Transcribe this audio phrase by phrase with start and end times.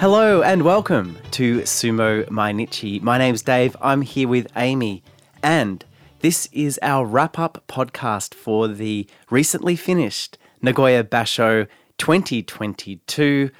[0.00, 3.02] Hello and welcome to Sumo Mainichi.
[3.02, 3.76] My name's Dave.
[3.82, 5.02] I'm here with Amy,
[5.42, 5.84] and
[6.20, 11.68] this is our wrap up podcast for the recently finished Nagoya Basho
[11.98, 13.50] 2022.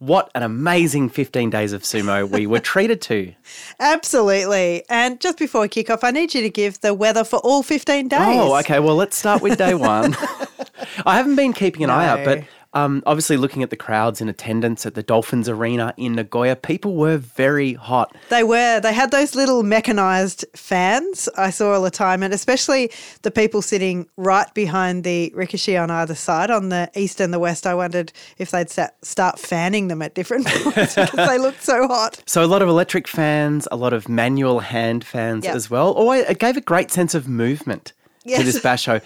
[0.00, 3.32] What an amazing 15 days of sumo we were treated to.
[3.78, 4.82] Absolutely.
[4.90, 7.62] And just before we kick off, I need you to give the weather for all
[7.62, 8.18] 15 days.
[8.20, 8.80] Oh, okay.
[8.80, 10.16] Well, let's start with day one.
[11.06, 12.44] I haven't been keeping an eye out, but No.
[12.74, 16.94] Um, obviously looking at the crowds in attendance at the Dolphins Arena in Nagoya, people
[16.96, 18.14] were very hot.
[18.30, 18.80] They were.
[18.80, 22.90] They had those little mechanized fans I saw all the time, and especially
[23.22, 27.38] the people sitting right behind the ricochet on either side, on the east and the
[27.38, 27.66] west.
[27.66, 31.86] I wondered if they'd sta- start fanning them at different points because they looked so
[31.86, 32.22] hot.
[32.26, 35.54] So a lot of electric fans, a lot of manual hand fans Yep.
[35.54, 35.94] as well.
[35.96, 37.92] Oh, it gave a great sense of movement
[38.26, 39.00] to this basho.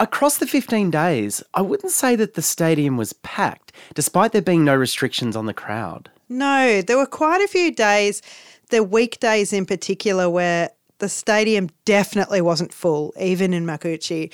[0.00, 4.64] Across the 15 days, I wouldn't say that the stadium was packed, despite there being
[4.64, 6.10] no restrictions on the crowd.
[6.28, 8.22] No, there were quite a few days,
[8.70, 14.32] the weekdays in particular, where the stadium definitely wasn't full, even in Makuuchi.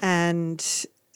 [0.00, 0.64] And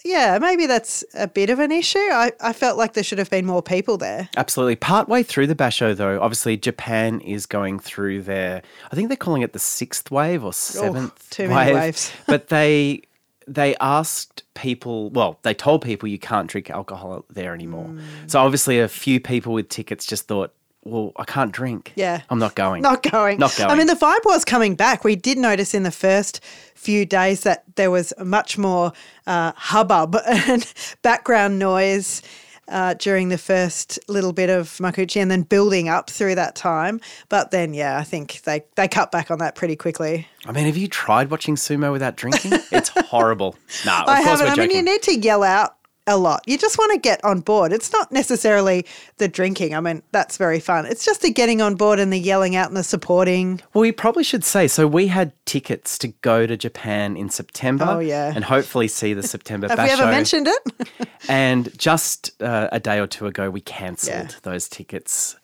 [0.05, 1.98] yeah, maybe that's a bit of an issue.
[1.98, 4.28] I, I felt like there should have been more people there.
[4.37, 4.77] Absolutely.
[4.77, 9.42] Partway through the basho, though, obviously Japan is going through their, I think they're calling
[9.42, 11.83] it the sixth wave or oh, seventh too many wave.
[11.83, 12.12] waves.
[12.27, 13.03] but they
[13.47, 17.87] they asked people, well, they told people you can't drink alcohol there anymore.
[17.87, 18.00] Hmm.
[18.27, 21.92] So obviously, a few people with tickets just thought, well, I can't drink.
[21.97, 22.20] Yeah.
[22.28, 22.83] I'm not going.
[22.83, 23.39] Not going.
[23.39, 23.70] Not going.
[23.70, 25.03] I mean, the vibe was coming back.
[25.03, 26.41] We did notice in the first
[26.75, 28.92] few days that there was much more
[29.27, 30.72] uh, hubbub and
[31.03, 32.22] background noise
[32.69, 37.01] uh, during the first little bit of Makuuchi and then building up through that time.
[37.29, 40.27] But then, yeah, I think they, they cut back on that pretty quickly.
[40.47, 42.53] I mean, have you tried watching sumo without drinking?
[42.72, 43.56] It's horrible.
[43.87, 44.56] No, of I course haven't.
[44.59, 46.42] we're I mean, you need to yell out a lot.
[46.47, 47.72] You just want to get on board.
[47.72, 48.84] It's not necessarily
[49.16, 49.75] the drinking.
[49.75, 50.84] I mean, that's very fun.
[50.87, 53.60] It's just the getting on board and the yelling out and the supporting.
[53.72, 54.87] Well, we probably should say so.
[54.87, 57.87] We had tickets to go to Japan in September.
[57.88, 58.32] Oh, yeah.
[58.34, 59.69] and hopefully see the September.
[59.70, 60.88] Have we ever mentioned it?
[61.26, 64.38] And just uh, a day or two ago, we cancelled Yeah.
[64.43, 65.37] those tickets.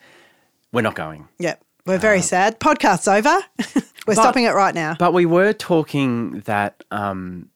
[0.73, 1.27] We're not going.
[1.39, 1.65] Yep.
[1.87, 2.61] we're very sad.
[2.61, 3.39] Podcast's over.
[4.07, 4.95] we're stopping it right now.
[4.99, 7.49] But we were talking that um,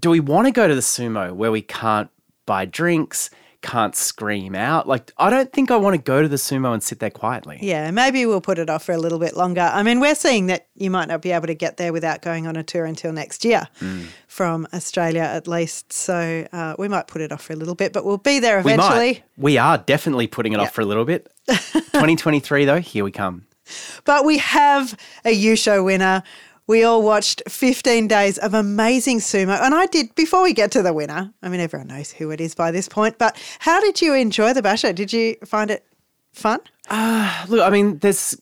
[0.00, 2.10] do we want to go to the sumo where we can't
[2.50, 3.30] buy drinks,
[3.62, 4.88] can't scream out?
[4.88, 7.58] Like, I don't think I want to go to the sumo and sit there quietly.
[7.60, 9.60] yeah, maybe we'll put it off for a little bit longer.
[9.78, 12.46] I mean, we're seeing that you might not be able to get there without going
[12.46, 14.06] on a tour until next year Mm.
[14.26, 15.92] from Australia at least.
[15.92, 18.56] So uh, we might put it off for a little bit, but we'll be there
[18.62, 19.12] We eventually.
[19.12, 19.22] might.
[19.36, 20.62] We are definitely putting it Yeah.
[20.64, 21.30] off for a little bit.
[21.48, 23.46] 2023, though, here we come.
[24.04, 26.22] But we have a Yusho winner.
[26.70, 29.60] We all watched 15 days of amazing sumo.
[29.60, 32.40] And I did, before we get to the winner, I mean, everyone knows who it
[32.40, 34.94] is by this point, but how did you enjoy the basho?
[34.94, 35.84] Did you find it
[36.32, 36.60] fun?
[36.88, 38.40] Ah, look, I mean, there's.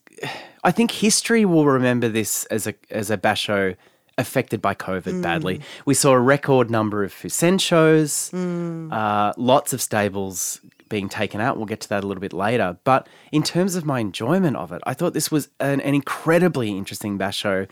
[0.62, 3.76] I think history will remember this as a as a basho
[4.18, 5.22] affected by COVID hmm.
[5.22, 5.62] badly.
[5.86, 8.92] We saw a record number of Fusenshos, hmm.
[8.92, 10.60] uh, lots of stables
[10.90, 11.56] being taken out.
[11.56, 12.76] We'll get to that a little bit later.
[12.84, 16.76] But in terms of my enjoyment of it, I thought this was an, an incredibly
[16.76, 17.68] interesting basho.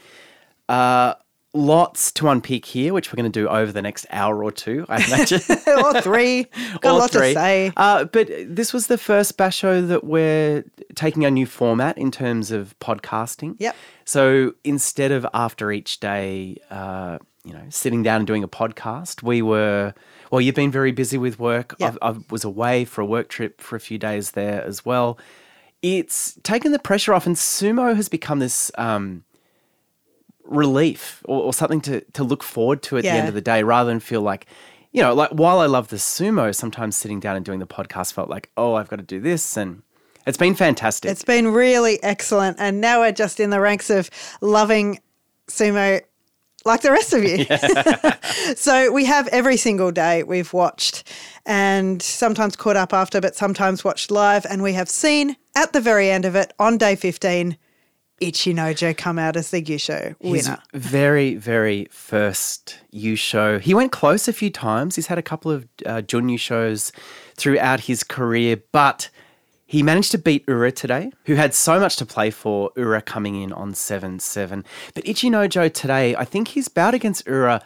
[0.69, 1.15] Uh,
[1.57, 4.85] lots to unpick here, which we're going to do over the next hour or two,
[4.89, 5.41] I imagine.
[5.67, 6.45] or three.
[6.81, 7.29] Got a All lot three.
[7.29, 7.73] to say.
[7.77, 12.51] Uh, but this was the first basho that we're taking a new format in terms
[12.51, 13.57] of podcasting.
[13.59, 13.75] Yep.
[14.05, 19.23] So instead of after each day, uh, you know, sitting down and doing a podcast,
[19.23, 19.95] we were.
[20.31, 21.75] Well, you've been very busy with work.
[21.79, 21.99] Yep.
[22.03, 25.19] I've, I was away for a work trip for a few days there as well.
[25.83, 28.73] It's taken the pressure off, and sumo has become this.
[28.77, 29.23] Um,
[30.47, 33.63] relief or, or something to, to look forward to at the end of the day
[33.63, 34.47] rather than feel like
[34.93, 38.13] you know like while i love the sumo sometimes sitting down and doing the podcast
[38.13, 39.83] felt like oh i've got to do this and
[40.27, 42.57] it's been fantastic It's been really excellent.
[42.59, 44.11] And now we're just in the ranks of
[44.41, 44.99] loving
[45.47, 46.01] sumo
[46.65, 47.47] like the rest of you.
[48.57, 51.05] so we have every single day we've watched
[51.47, 54.45] and sometimes caught up after, but sometimes watched live.
[54.51, 57.57] And we have seen at the very end of it on day 15,
[58.21, 60.59] Ichinojo come out as the Yusho his winner.
[60.73, 65.69] very very first Yusho he went close a few times he's had a couple of
[65.85, 66.93] uh, Jun Yushos
[67.35, 69.11] throughout his career but
[69.69, 72.71] he managed to beat Ura today, who had so much to play for.
[72.77, 74.65] Ura coming in on 7 7.
[74.95, 77.61] But Ichinojo today, I think his bout against Ura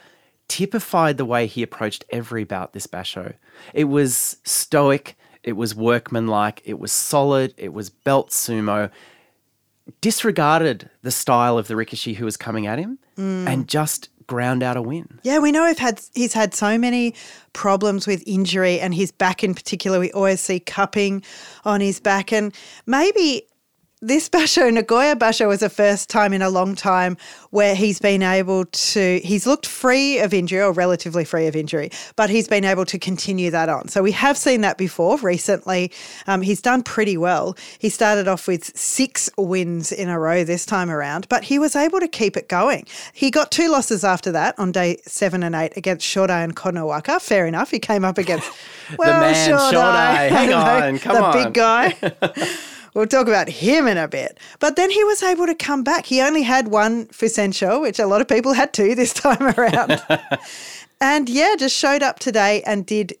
[0.47, 3.35] typified the way he approached every bout this basho.
[3.73, 8.89] It was stoic, it was workmanlike, it was solid, it was belt sumo,
[10.01, 13.47] disregarded the style of the Rikishi who was coming at him mm.
[13.47, 15.19] and just ground out a win.
[15.23, 17.13] Yeah, we know he's had he's had so many
[17.53, 19.99] problems with injury and his back in particular.
[19.99, 21.23] We always see cupping
[21.65, 22.55] on his back, and
[22.85, 23.43] maybe
[24.01, 27.17] this basho, Nagoya basho, was the first time in a long time
[27.51, 31.91] where he's been able to, he's looked free of injury or relatively free of injury,
[32.15, 33.87] but he's been able to continue that on.
[33.89, 35.91] So we have seen that before recently.
[36.25, 37.55] Um, he's done pretty well.
[37.77, 41.75] He started off with six wins in a row this time around, but he was
[41.75, 42.87] able to keep it going.
[43.13, 47.21] He got two losses after that on day seven and eight against Shodai and Konoaka.
[47.21, 47.69] Fair enough.
[47.69, 48.51] He came up against,
[48.97, 49.71] well, the man, Shodai.
[49.71, 50.29] Shodai.
[50.29, 50.53] Hang
[50.93, 51.43] on, come the on.
[51.43, 52.57] big guy.
[52.93, 54.39] We'll talk about him in a bit.
[54.59, 56.05] But then he was able to come back.
[56.05, 60.01] He only had one Fusensho, which a lot of people had two this time around.
[61.01, 63.15] and yeah, just showed up today and did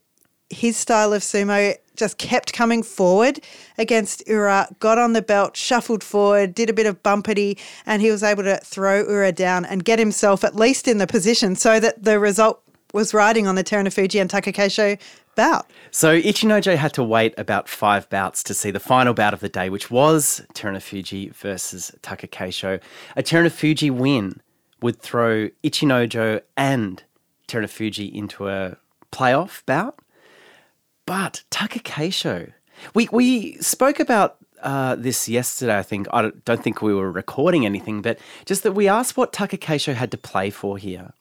[0.49, 3.39] his style of sumo, just kept coming forward
[3.77, 8.11] against Ura, got on the belt, shuffled forward, did a bit of bumpity, and he
[8.11, 11.79] was able to throw Ura down and get himself at least in the position so
[11.79, 12.61] that the result
[12.93, 14.99] was riding on the Terunofuji and Takakeisho
[15.35, 15.69] bout.
[15.91, 19.49] So Ichinojo had to wait about five bouts to see the final bout of the
[19.49, 22.79] day, which was Terunofuji versus Takakeisho.
[23.15, 24.41] A Terunofuji win
[24.81, 27.03] would throw Ichinojo and
[27.47, 28.77] Terunofuji into a
[29.11, 29.99] playoff bout.
[31.05, 32.53] But Takakeisho,
[32.93, 36.07] we, we spoke about uh, this yesterday, I think.
[36.13, 40.11] I don't- think we were recording anything, but just that we asked what Takakeisho had
[40.11, 41.13] to play for here.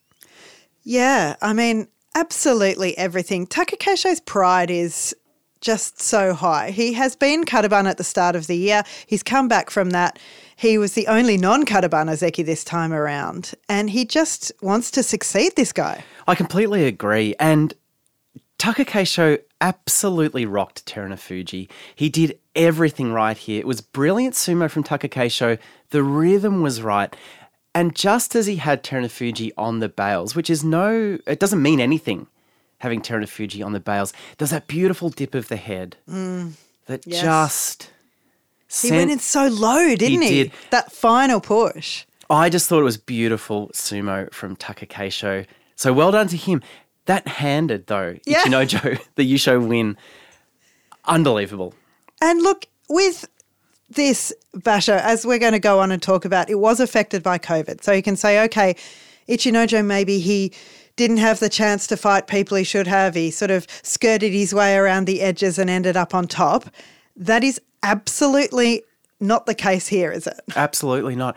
[0.82, 3.46] Yeah, I mean, absolutely everything.
[3.46, 5.14] Takakeisho's pride is
[5.60, 6.70] just so high.
[6.70, 8.82] He has been Kadoban at the start of the year.
[9.06, 10.18] He's come back from that.
[10.56, 13.52] He was the only non Kadoban Ozeki this time around.
[13.68, 16.04] And he just wants to succeed, this guy.
[16.26, 17.34] I completely agree.
[17.38, 17.74] And
[18.58, 21.70] Takakeisho absolutely rocked Terunofuji.
[21.94, 23.60] He did everything right here.
[23.60, 25.58] It was brilliant sumo from Takakeisho.
[25.90, 27.14] The rhythm was right.
[27.75, 31.81] And just as he had Terunofuji on the bales, which is no, it doesn't mean
[31.81, 32.26] anything
[32.78, 36.52] having Terunofuji on the bales, there's that beautiful dip of the head mm.
[36.87, 37.22] that yes.
[37.22, 37.90] just.
[38.67, 40.44] He sent- went in so low, didn't he?
[40.44, 40.52] did.
[40.70, 42.05] That final push.
[42.28, 45.46] I just thought it was beautiful sumo from Takakeisho.
[45.75, 46.62] So well done to him.
[47.06, 48.43] That handed though, Yeah.
[48.44, 49.96] Ichinojo, the Yusho win.
[51.05, 51.75] Unbelievable.
[52.20, 53.26] And look, with
[53.90, 57.38] this basho, as we're going to go on and talk about, it was affected by
[57.38, 57.82] COVID.
[57.82, 58.76] So you can say, okay,
[59.28, 60.52] Ichinojo, maybe he
[60.96, 63.14] didn't have the chance to fight people he should have.
[63.14, 66.66] He sort of skirted his way around the edges and ended up on top.
[67.16, 68.82] That is absolutely
[69.19, 70.38] not the case here, is it?
[70.56, 71.36] Absolutely not.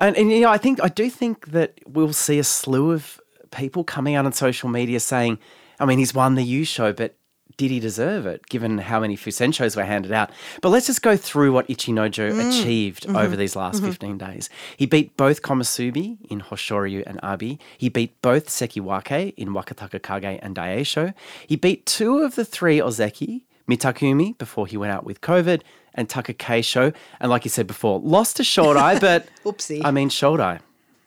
[0.00, 3.20] And, and you know, I think I do think that we'll see a slew of
[3.50, 5.38] people coming out on social media saying,
[5.78, 7.16] I mean, he's won the Yusho, but
[7.56, 10.30] did he deserve it given how many Fusenshos were handed out?
[10.60, 12.48] But let's just go through what Ichinojo mm.
[12.48, 13.16] achieved mm-hmm.
[13.16, 13.90] over these last mm-hmm.
[13.90, 14.50] 15 days.
[14.76, 17.58] He beat both Komusubi in Hoshoryu and Abi.
[17.78, 21.14] He beat both Sekiwake in Wakatakakage and Daisho.
[21.46, 25.62] He beat two of the three Ozeki, Mitakeumi before he went out with COVID,
[25.94, 26.94] and Takakeisho.
[27.20, 29.82] And like you said before, lost to Shodai, but Oopsie.
[29.84, 30.60] I mean Shodai,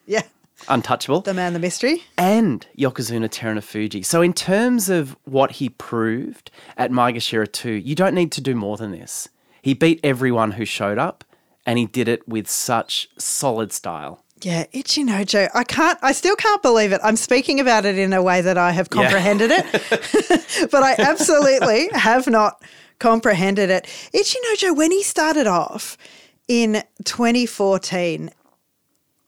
[0.05, 0.23] Yeah.
[0.67, 2.03] Untouchable The man, the mystery.
[2.17, 4.05] and Yokozuna Terunofuji.
[4.05, 8.55] So, in terms of what he proved at Maegashira 2, you don't need to do
[8.55, 9.29] more than this.
[9.61, 11.23] He beat everyone who showed up,
[11.65, 14.23] and he did it with such solid style.
[14.41, 15.49] Yeah, Ichinojo.
[15.55, 17.01] I can't, I still can't believe it.
[17.03, 21.89] I'm speaking about it in a way that I have comprehended it, but I absolutely
[21.93, 22.61] have not
[22.99, 23.85] comprehended it.
[24.13, 25.97] Ichinojo, when he started off
[26.47, 28.29] in 2014,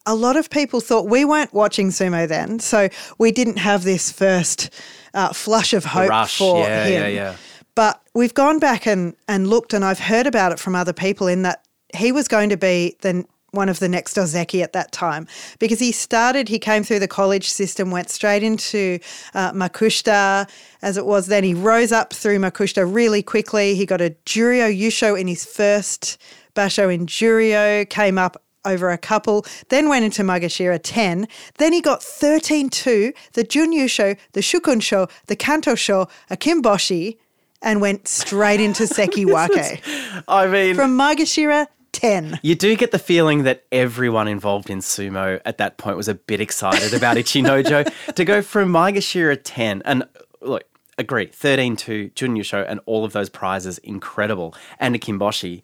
[0.06, 4.12] a lot of people thought we weren't watching sumo then, so we didn't have this
[4.12, 4.70] first
[5.14, 7.02] uh, flush of hope rush, for yeah, him.
[7.02, 7.36] yeah, yeah.
[7.76, 11.28] But we've gone back and, and looked, and I've heard about it from other people
[11.28, 11.64] in that
[11.96, 15.28] he was going to be the one of the next Ozeki at that time
[15.58, 19.00] because he started, he came through the college system, went straight into
[19.34, 20.48] uh, Makushita
[20.82, 21.44] as it was then.
[21.44, 23.76] He rose up through Makushita really quickly.
[23.76, 26.22] He got a Juryo Yusho in his first
[26.56, 31.28] basho in Juryo, came up over a couple, then went into Maegashira 10.
[31.58, 37.18] Then he got 13 2, the Jun Yusho, the Shukunsho, the Kanto Sho, a Kimboshi,
[37.62, 39.82] and went straight into Sekiwake.
[40.28, 42.40] I mean, From Maegashira 10.
[42.44, 46.14] you do get the feeling that everyone involved in sumo at that point was a
[46.14, 50.04] bit excited about Ichinojo to go from Maegashira 10 and
[50.42, 50.64] look,
[50.98, 55.64] agree, 13 to Jun Yusho and all of those prizes, incredible, and a Kimboshi.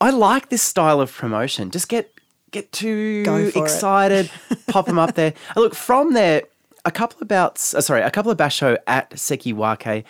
[0.00, 1.70] I like this style of promotion.
[1.70, 2.12] Just get
[2.50, 4.30] get too excited,
[4.68, 5.34] pop them up there.
[5.56, 6.42] Look, from there,
[6.84, 10.04] a couple of bouts, uh, sorry, a couple of basho at Sekiwake.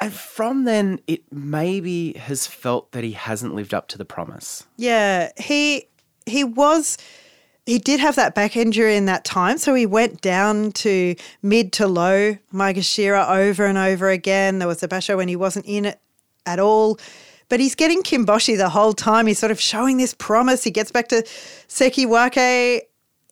[0.00, 4.64] And from then, it maybe has felt that he hasn't lived up to the promise.
[4.76, 5.88] Yeah, he
[6.26, 6.98] he was
[7.66, 11.72] he did have that back injury in that time, so he went down to mid
[11.74, 14.58] to low Maegashira over and over again.
[14.60, 16.00] There was a basho when he wasn't in it
[16.46, 16.98] at all.
[17.48, 19.26] But he's getting Kimboshi the whole time.
[19.26, 20.64] He's sort of showing this promise.
[20.64, 21.22] He gets back to
[21.68, 22.82] Sekiwake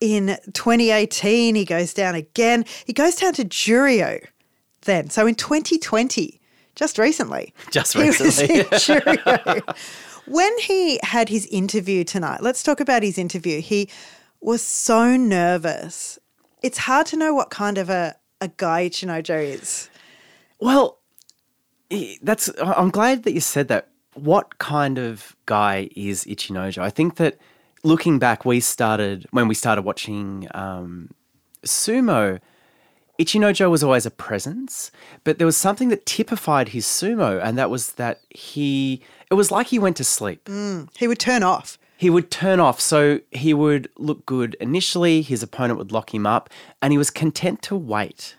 [0.01, 1.55] in 2018.
[1.55, 2.65] He goes down again.
[2.85, 4.25] He goes down to Juryo
[4.83, 5.11] then.
[5.11, 6.41] So in 2020,
[6.75, 7.53] just recently.
[7.71, 8.63] Just recently.
[10.27, 13.61] when he had his interview tonight, let's talk about his interview.
[13.61, 13.89] He
[14.41, 16.19] was so nervous.
[16.63, 19.91] It's hard to know what kind of a, a guy Ichinojo is.
[20.61, 20.99] Well,
[22.23, 22.51] that's.
[22.61, 23.89] I'm glad that you said that.
[24.17, 26.79] What kind of guy is Ichinojo?
[26.79, 27.39] I think that
[27.83, 31.11] looking back, we started when we started watching um,
[31.65, 32.41] sumo.
[33.19, 34.91] Ichinojo was always a presence,
[35.25, 39.03] but there was something that typified his sumo, and that was that he.
[39.31, 40.49] It was like he went to sleep.
[40.97, 41.79] He would turn off.
[41.99, 45.23] He would turn off, so he would look good initially.
[45.23, 46.51] His opponent would lock him up,
[46.83, 48.37] and he was content to wait.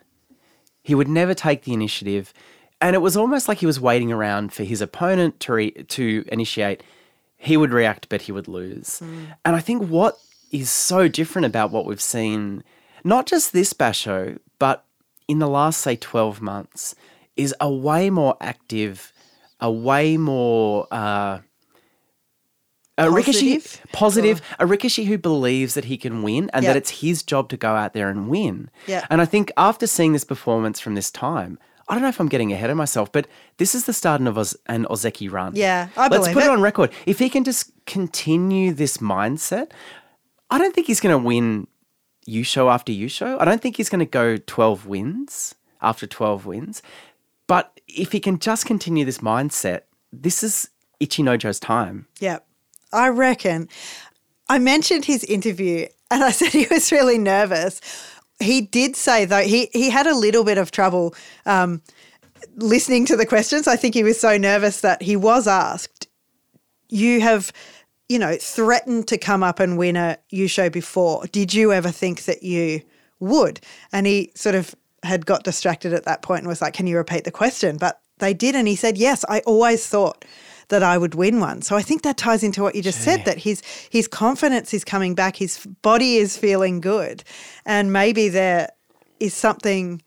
[0.84, 2.34] He would never take the initiative,
[2.82, 6.26] and it was almost like he was waiting around for his opponent to re- to
[6.32, 6.84] initiate.
[7.38, 9.00] He would react, but he would lose.
[9.46, 10.18] And I think what
[10.52, 12.64] is so different about what we've seen,
[13.04, 14.86] not just this basho, but
[15.28, 16.96] in the last say twelve months,
[17.36, 19.14] is a way more active,
[19.60, 20.88] a way more.
[20.92, 21.40] Uh,
[23.00, 23.80] a Positive?
[23.92, 26.74] positive, a Rikishi who believes that he can win and Yeah.
[26.74, 28.72] that it's his job to go out there and win.
[28.88, 29.06] Yeah.
[29.12, 32.28] And I think after seeing this performance from this time, I don't know if I'm
[32.28, 33.28] getting ahead of myself, but
[33.58, 35.54] this is the start of Oz- an Ozeki run.
[35.56, 36.48] Yeah, I Let's believe put it.
[36.48, 36.52] it.
[36.52, 36.92] on record.
[37.06, 39.72] If he can just continue this mindset,
[40.50, 41.68] I don't think he's going to win
[42.28, 43.40] Yusho after Yusho.
[43.40, 46.82] I don't think he's going to go 12 wins after 12 wins.
[47.48, 52.08] But if he can just continue this mindset, this is Ichinojo's time.
[52.20, 52.40] Yeah.
[52.92, 53.70] I reckon.
[54.50, 57.80] I mentioned his interview and I said he was really nervous.
[58.40, 61.16] He did say, though, he, he had a little bit of trouble
[61.46, 61.82] um,
[62.56, 63.68] listening to the questions.
[63.68, 66.08] I think he was so nervous that he was asked,
[66.90, 67.52] You have,
[68.10, 71.26] you know, threatened to come up and win a Yusho before.
[71.28, 72.82] Did you ever think that you
[73.20, 73.60] would?
[73.92, 76.98] And he sort of had got distracted at that point and was like, Can you
[76.98, 77.78] repeat the question?
[77.78, 78.56] But they did.
[78.56, 80.26] And he said, Yes, I always thought
[80.70, 81.62] that I would win one.
[81.62, 84.84] So I think that ties into what you just said that his his confidence is
[84.84, 87.24] coming back, his body is feeling good,
[87.66, 88.70] and maybe there
[89.20, 90.02] is something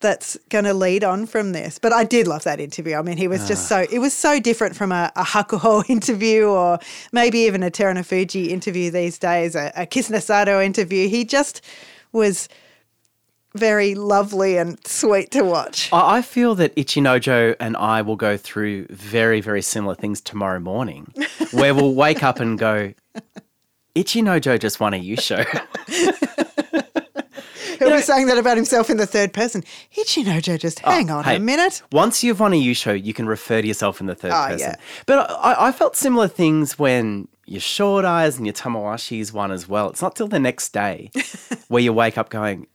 [0.00, 1.78] that's going to lead on from this.
[1.78, 2.96] But I did love that interview.
[2.96, 3.82] I mean, he was just ah.
[3.82, 6.78] so it was so different from a, a Hakuho interview or
[7.12, 11.08] maybe even a Terunofuji interview these days, a, a Kisenosato interview.
[11.08, 11.62] He just
[12.12, 12.48] was
[13.54, 15.88] very lovely and sweet to watch.
[15.92, 21.12] I feel that Ichinojo and I will go through very, very similar things tomorrow morning,
[21.52, 22.92] where we'll wake up and go,
[23.94, 25.44] Ichinojo just won a Yusho.
[27.78, 29.62] He'll be saying that about himself in the third person.
[29.96, 31.82] Ichinojo, just oh, hang on Oh, hey, a minute.
[31.92, 34.70] Once you've won a Yusho, you can refer to yourself in the third Oh, person.
[34.70, 34.76] yeah.
[35.06, 39.68] But I, I felt similar things when your short eyes and your tamawashis won as
[39.68, 39.90] well.
[39.90, 41.10] It's not till the next day
[41.68, 42.66] where you wake up going,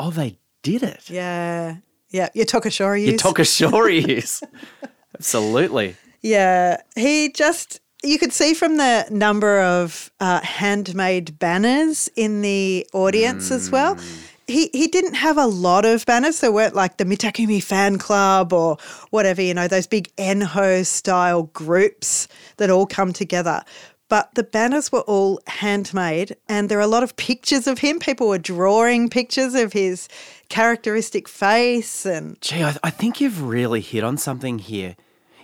[0.00, 1.08] oh, they did it.
[1.08, 1.76] Yeah.
[2.08, 2.28] Yeah.
[2.34, 3.22] Your Tokushoryu Your use.
[3.22, 4.42] Tokushoryus.
[5.14, 5.96] Absolutely.
[6.22, 12.86] Yeah, he just, you could see from the number of uh, handmade banners in the
[12.92, 13.98] audience as well.
[14.46, 16.40] He, he didn't have a lot of banners.
[16.40, 18.78] There weren't like the Mitakeumi fan club or
[19.10, 23.62] whatever, you know, those big Enho style groups that all come together.
[24.10, 28.00] But the banners were all handmade, and there are a lot of pictures of him.
[28.00, 30.08] People were drawing pictures of his
[30.48, 34.96] characteristic face and Gee, I, I think you've really hit on something here.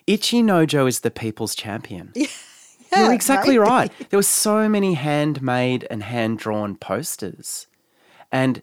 [0.08, 2.12] Ichinojo is the people's champion.
[2.14, 2.26] You're
[2.92, 3.70] Yeah, exactly maybe.
[3.70, 3.92] right.
[4.10, 7.68] There were so many handmade and hand drawn posters
[8.32, 8.62] and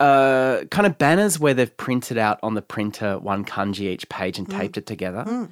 [0.00, 4.38] uh, kind of banners where they've printed out on the printer one kanji each page
[4.38, 5.48] and taped it together.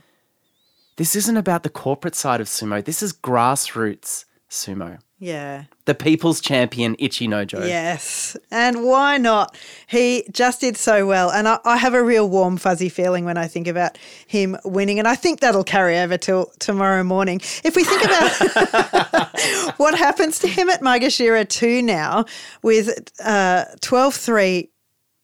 [0.96, 2.84] This isn't about the corporate side of sumo.
[2.84, 4.98] This is grassroots sumo.
[5.18, 5.64] yeah.
[5.84, 7.66] The people's champion, Ichinojo.
[7.68, 8.36] Yes.
[8.50, 9.56] And why not?
[9.86, 11.30] He just did so well.
[11.30, 14.98] And I, I have a real warm, fuzzy feeling when I think about him winning.
[14.98, 17.40] And I think that'll carry over till tomorrow morning.
[17.62, 22.24] If we think about what happens to him at Maegashira 2 now
[22.62, 24.70] with uh, 12 3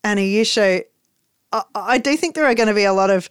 [0.05, 0.85] and a Yusho,
[1.53, 3.29] I, I do think there are going to be a lot of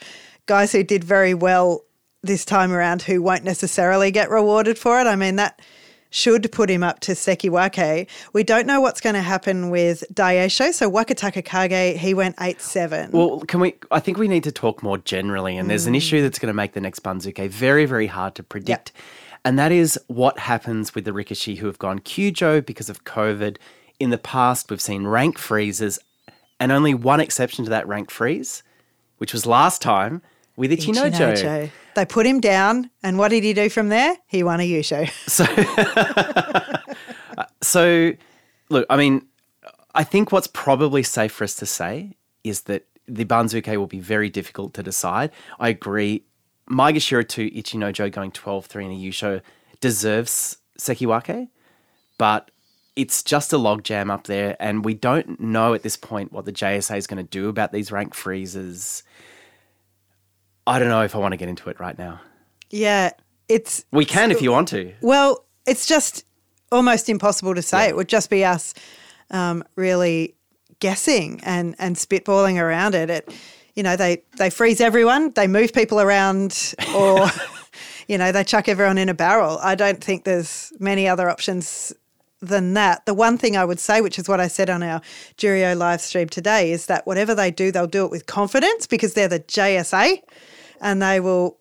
[0.48, 1.84] guys who did very well
[2.24, 5.08] this time around who won't necessarily get rewarded for it.
[5.08, 5.60] I mean, that
[6.12, 8.08] should put him up to Sekiwake.
[8.34, 10.74] We don't know what's going to happen with Daisho.
[10.74, 13.12] So Wakatakakage, he went 8 7.
[13.12, 13.74] Well, can we?
[13.90, 15.98] I think we need to talk more generally, and there's an mm.
[15.98, 18.92] issue that's going to make the next Banzuke very, very hard to predict,
[19.44, 23.58] and that is what happens with the Rikishi who have gone Kyujo because of COVID.
[24.00, 25.98] In the past, we've seen rank freezes,
[26.60, 28.64] and only one exception to that rank freeze,
[29.18, 30.22] which was last time
[30.56, 31.12] with Ichinojo.
[31.12, 31.72] Ichinojo.
[31.96, 34.16] They put him down, and what did he do from there?
[34.28, 35.10] He won a Yusho.
[35.28, 35.46] So,
[37.62, 38.14] so
[38.70, 39.26] look, I mean,
[39.94, 44.00] I think what's probably safe for us to say is that the Banzuke will be
[44.00, 45.32] very difficult to decide.
[45.60, 46.24] I agree.
[46.70, 49.42] Maegashira to Ichinojo going 12 3 in a Yusho
[49.82, 51.50] deserves Sekiwake,
[52.18, 52.52] but
[52.96, 56.52] it's just a logjam up there, and we don't know at this point what the
[56.52, 59.04] JSA is going to do about these rank freezes.
[60.68, 62.22] I don't know if I want to get into it right now.
[62.70, 63.12] Yeah,
[63.48, 64.94] it's We can if you want to.
[65.02, 66.26] Well, it's just
[66.72, 67.90] almost impossible to say.
[67.90, 68.74] It would just be us
[69.30, 70.36] um, really
[70.80, 73.10] guessing and, and spitballing around it.
[73.10, 73.34] It,
[73.76, 77.28] you know, they they freeze everyone, they move people around, or
[78.08, 79.60] you know, they chuck everyone in a barrel.
[79.62, 81.94] I don't think there's many other options
[82.42, 83.06] than that.
[83.06, 85.02] The one thing I would say, which is what I said on our
[85.38, 89.14] Juryo live stream today, is that whatever they do, they'll do it with confidence because
[89.14, 90.22] they're the JSA,
[90.82, 91.58] and they will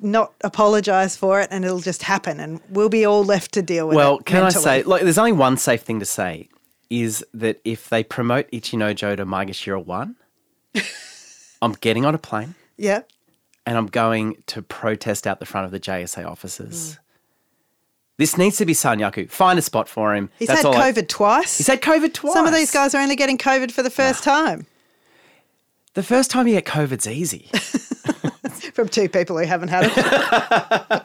[0.00, 3.88] not apologise for it, and it'll just happen, and we'll be all left to deal
[3.88, 4.10] with Well, it.
[4.12, 4.64] Well, can mentally.
[4.64, 6.48] I say, like, there's only one safe thing to say
[6.90, 10.16] is that if they promote Ichinojo to Maegashira 1,
[11.62, 13.02] I'm getting on a plane Yeah.
[13.66, 16.98] and I'm going to protest out the front of the JSA Mm.
[18.18, 19.30] This needs to be Sanyaku.
[19.30, 20.28] Find a spot for him.
[20.38, 21.56] He's That's had all I- COVID twice.
[21.56, 22.34] He's had COVID twice.
[22.34, 24.66] Some of these guys are only getting COVID for the first time
[25.94, 27.48] The first time you get COVID's easy.
[28.74, 29.90] from two people who haven't had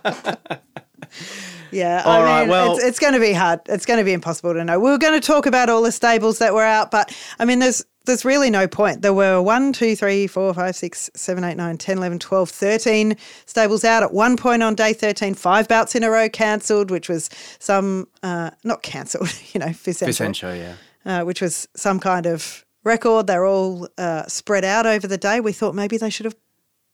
[0.05, 0.39] it.
[1.73, 3.61] yeah, All I right, mean, well- it's, it's going to be hard.
[3.67, 4.79] It's going to be impossible to know.
[4.79, 7.59] We were going to talk about all the stables that were out, but I mean,
[7.59, 9.01] there's there's really no point.
[9.01, 13.15] There were 1, 2, 3, 4, 5, 6, 7, 8, 9, 10, 11, 12, 13
[13.45, 14.03] stables out.
[14.03, 18.09] At one point on day 13, five bouts in a row cancelled, which was some,
[18.21, 20.75] uh, not cancelled, you know, Vicente, Essential, yeah.
[21.05, 23.27] uh, which was some kind of record.
[23.27, 25.39] They're all uh, spread out over the day.
[25.39, 26.36] We thought maybe they should have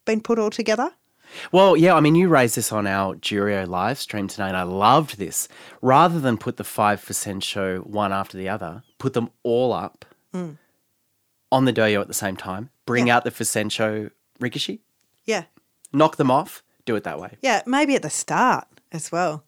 [0.05, 0.91] been put all together.
[1.51, 4.63] Well, yeah, I mean, you raised this on our Juryo live stream tonight, and I
[4.63, 5.47] loved this.
[5.81, 10.05] Rather than put the five for show one after the other, put them all up
[10.33, 10.57] mm.
[11.51, 13.17] on the dohyo at the same time, bring Yeah.
[13.17, 14.79] out the Fusensho Rikishi,
[15.25, 15.43] Yeah.
[15.93, 17.37] knock them off, do it that way.
[17.41, 19.43] Yeah, maybe at the start as well.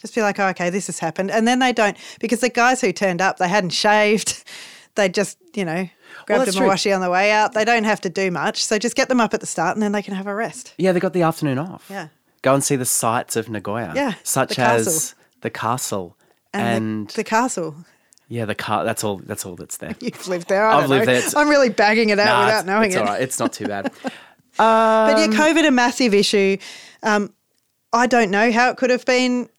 [0.00, 1.30] Just be like, oh, okay, this has happened.
[1.30, 4.44] And then they don't, because the guys who turned up, they hadn't shaved.
[4.96, 5.90] They just, you know,
[6.26, 6.66] grabbed a that's true.
[6.68, 7.52] mawashi on the way out.
[7.54, 8.64] They don't have to do much.
[8.64, 10.74] So just get them up at the start and then they can have a rest.
[10.78, 11.86] Yeah, they got the afternoon off.
[11.88, 12.08] Yeah.
[12.42, 13.92] Go and see the sights of Nagoya.
[13.96, 15.18] Yeah, Such the as castle.
[15.40, 16.16] the castle.
[16.52, 17.74] And, And, the, the castle.
[18.28, 19.94] yeah, the car that's all that's all that's there.
[20.00, 20.66] You've lived there.
[20.66, 21.16] I I've don't lived there.
[21.16, 23.00] It's- I'm really bagging it out Nah, without knowing it's it.
[23.00, 23.22] all right.
[23.22, 23.92] It's not too bad.
[24.58, 26.56] But yeah, COVID a massive issue.
[27.02, 27.32] Um,
[27.92, 29.50] I don't know how it could have been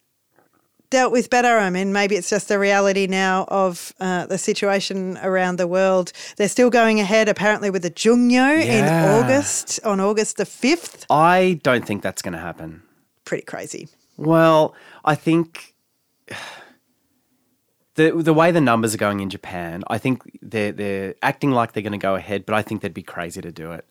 [0.89, 1.57] dealt with better.
[1.57, 6.11] I mean, maybe it's just the reality now of uh, the situation around the world.
[6.37, 11.05] They're still going ahead, apparently, with the Jungyo in August, on August the 5th.
[11.09, 12.83] I don't think that's going to happen.
[13.25, 13.89] Pretty crazy.
[14.17, 14.73] Well,
[15.05, 15.75] I think
[17.95, 21.73] the the way the numbers are going in Japan, I think they're they're acting like
[21.73, 23.85] they're going to go ahead, but I think they'd be crazy to do it.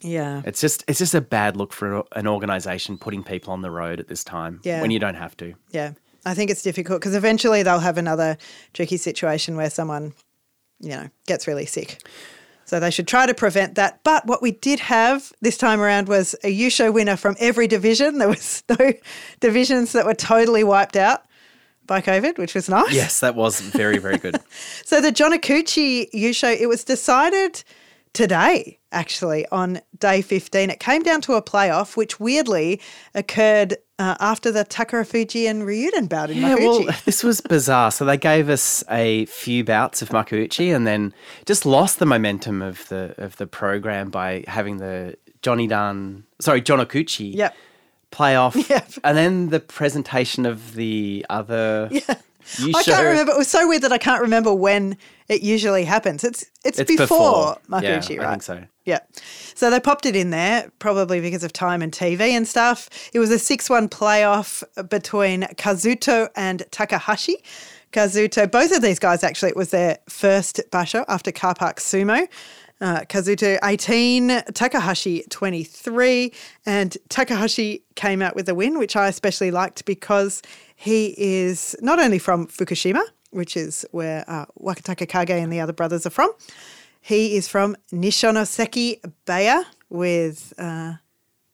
[0.00, 0.42] Yeah.
[0.44, 3.98] It's just it's just a bad look for an organization putting people on the road
[4.00, 4.80] at this time Yeah.
[4.80, 5.54] when you don't have to.
[5.72, 5.92] Yeah.
[6.24, 8.36] I think it's difficult because eventually they'll have another
[8.72, 10.12] tricky situation where someone,
[10.80, 12.02] you know, gets really sick.
[12.64, 14.00] So they should try to prevent that.
[14.04, 18.18] But what we did have this time around was a Yusho winner from every division.
[18.18, 18.92] There was no
[19.40, 21.24] divisions that were totally wiped out
[21.86, 22.92] by COVID, which was nice.
[22.92, 24.36] Yes, that was very very good.
[24.84, 27.64] So the Jonokuchi Yusho, it was decided
[28.18, 30.70] today, actually, on day 15.
[30.70, 32.80] It came down to a playoff, which weirdly
[33.14, 36.86] occurred uh, after the Takarafuji and Ryuden bout in Yeah, Makuuchi.
[36.86, 37.92] well, this was bizarre.
[37.92, 41.14] So they gave us a few bouts of Makuuchi and then
[41.46, 47.32] just lost the momentum of the of the program by having the Jonidan, sorry, Jonokuchi
[47.36, 47.54] Yep.
[48.10, 48.90] playoff, Yep.
[49.04, 51.88] and then the presentation of the other.
[51.92, 52.00] Yeah.
[52.74, 53.32] I can't remember.
[53.32, 54.96] It was so weird that I can't remember when
[55.28, 56.24] it usually happens.
[56.24, 57.06] It's it's, It's before,
[57.68, 57.82] before.
[57.82, 58.30] Yeah, Makuuchi, I right?
[58.30, 58.64] think so.
[58.84, 59.00] Yeah.
[59.54, 62.88] So they popped it in there, probably because of time and TV and stuff.
[63.12, 67.36] It was a 6 1 playoff between Kazuto and Takahashi.
[67.92, 72.26] Kazuto, both of these guys actually, it was their first basho after Car Park Sumo.
[72.80, 76.32] Uh, Kazuto 18, Takahashi 23,
[76.64, 80.42] and Takahashi came out with a win, which I especially liked because
[80.76, 86.06] he is not only from Fukushima, which is where uh, Wakatakakage and the other brothers
[86.06, 86.30] are from,
[87.00, 90.94] he is from Nishonoseki Beya with uh,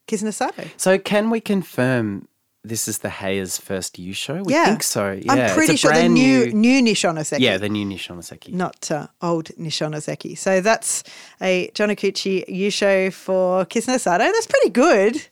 [0.07, 0.69] Kisenosato.
[0.77, 2.27] So can we confirm
[2.63, 4.43] this is the Heya's first Yusho?
[4.43, 4.65] We Yeah.
[4.65, 5.11] think so.
[5.21, 7.39] Yeah, I'm pretty sure the new, new Nishonoseki.
[7.39, 8.53] Yeah, the new Nishonoseki.
[8.53, 10.37] not uh, old Nishonoseki.
[10.37, 11.03] So that's
[11.41, 14.17] a Jonokuchi Yusho for Kisenosato.
[14.19, 15.27] That's pretty good.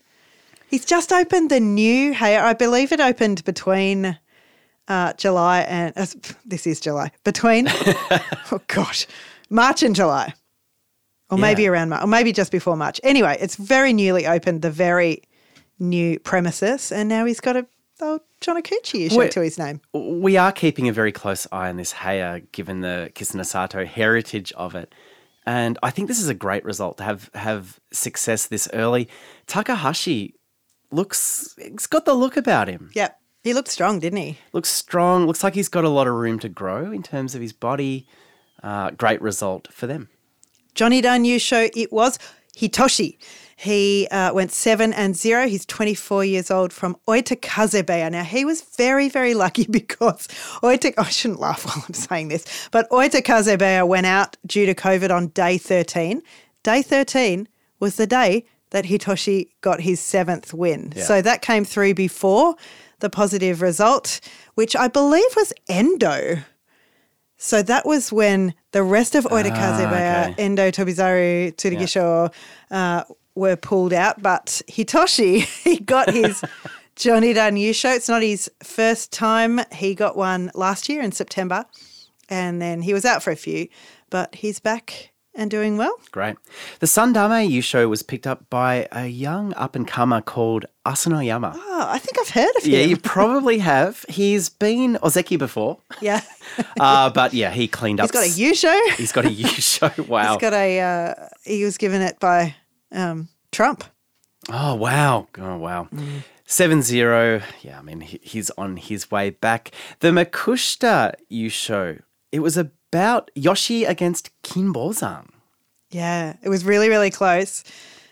[0.68, 4.18] He's just opened the new Hey, I believe it opened between
[4.88, 6.06] uh, July and uh,
[6.44, 7.66] this is July between
[8.52, 9.06] oh gosh
[9.50, 10.34] March and July,
[11.30, 11.70] or maybe Yeah.
[11.70, 13.00] around March, or maybe just before March.
[13.02, 15.22] Anyway, it's very newly opened, the very
[15.78, 17.66] new premises, and now he's got a
[18.02, 19.30] old Jonokuchi Yusho Wait.
[19.32, 19.80] to his name.
[19.94, 24.74] We are keeping a very close eye on this Heya, given the Kisenosato heritage of
[24.74, 24.92] it.
[25.46, 29.08] And I think this is a great result to have have success this early.
[29.46, 30.34] Takahashi
[30.90, 32.90] looks he's got the look about him.
[32.94, 34.38] Yep, he looked strong, didn't he?
[34.54, 35.26] Looks strong.
[35.26, 38.08] Looks like he's got a lot of room to grow in terms of his body.
[38.62, 40.08] Uh, great result for them.
[40.74, 42.18] Jonidan Yusho, it was
[42.56, 43.18] Hitoshi.
[43.56, 45.46] He uh, went seven and zero.
[45.46, 48.10] He's 24 years old from Oitekazebeya.
[48.10, 50.26] Now, he was very, very lucky because
[50.62, 55.14] Oita, I shouldn't laugh while I'm saying this, but Oitekazebeya went out due to COVID
[55.14, 56.22] on day 13.
[56.62, 57.46] Day 13
[57.78, 60.92] was the day that Hitoshi got his seventh win.
[60.96, 62.56] So that came through before
[63.04, 64.18] the positive result,
[64.54, 66.38] which I believe was Endo.
[67.36, 70.42] So that was when the rest of Oitekazebeya, okay.
[70.42, 72.32] Endo, Tobizaru, Tsurugisho
[72.70, 74.22] uh, were pulled out.
[74.22, 76.42] But Hitoshi, he got his
[76.96, 77.94] Jonidan Yusho.
[77.94, 79.60] It's not his first time.
[79.70, 81.66] He got one last year in September.
[82.30, 83.68] And then he was out for a few,
[84.08, 85.98] but he's back and doing well.
[86.12, 86.36] Great.
[86.80, 91.52] The Sandanme U show was picked up by a young up and comer called Asanoyama.
[91.56, 92.72] Oh, I think I've heard of him.
[92.72, 94.04] Yeah, you probably have.
[94.08, 96.20] He's been Ozeki before, Yeah.
[96.80, 98.04] uh, but yeah, he cleaned up.
[98.04, 98.96] He's got a s- Yusho.
[98.96, 99.90] He's got a U show.
[100.06, 100.32] Wow.
[100.34, 102.54] He's got a, uh, he was given it by
[102.92, 103.84] um, Trump.
[104.50, 105.26] Oh wow!
[105.38, 105.88] Oh wow!
[106.44, 107.40] Seven zero.
[107.62, 109.70] Yeah, I mean he's on his way back.
[110.00, 112.02] The Makushita Yusho.
[112.30, 112.58] It was
[112.94, 115.26] about Yoshi against Kim Kinbozan.
[115.90, 117.64] Yeah, it was really, really close.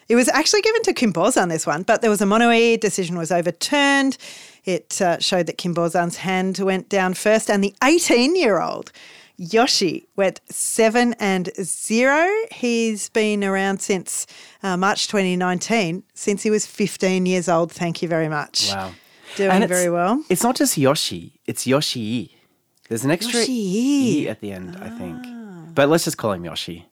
[0.09, 3.17] It was actually given to Kim Kimbozan this one, but there was a mono decision
[3.17, 4.19] was overturned.
[4.65, 8.91] It uh, showed that Kim Kimbozan's hand went down first, and the 18-year-old
[9.37, 12.29] Yoshi went seven and zero.
[12.51, 14.27] He's been around since
[14.65, 17.71] uh, March 2019, since he was 15 years old.
[17.71, 18.71] Thank you very much.
[18.73, 18.93] Wow,
[19.37, 20.25] Doing very well.
[20.29, 21.41] It's not just Yoshi.
[21.47, 22.42] It's Yoshi.
[22.93, 23.53] There's an extra Yoshi.
[23.53, 25.75] e at the end, I think.
[25.75, 26.85] But let's just call him Yoshi.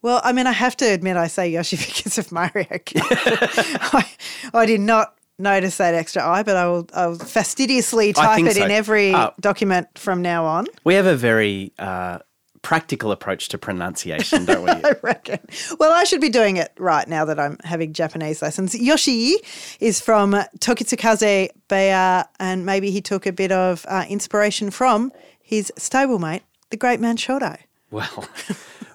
[0.00, 2.64] Well, I mean, I have to admit, I say Yoshi because of Mario.
[2.96, 4.06] I,
[4.54, 8.56] I did not notice that extra I, but I will, I will fastidiously type it
[8.56, 9.34] in every Oh.
[9.38, 10.68] document from now on.
[10.84, 12.20] We have a very uh,
[12.66, 14.70] practical approach to pronunciation, don't we?
[14.90, 15.38] I reckon.
[15.78, 18.74] Well, I should be doing it right now that I'm having Japanese lessons.
[18.74, 19.36] Yoshi
[19.78, 25.72] is from Tokitsukaze Beya, and maybe he took a bit of uh, inspiration from his
[25.78, 27.58] stablemate, the great man Shodai.
[27.92, 28.24] well,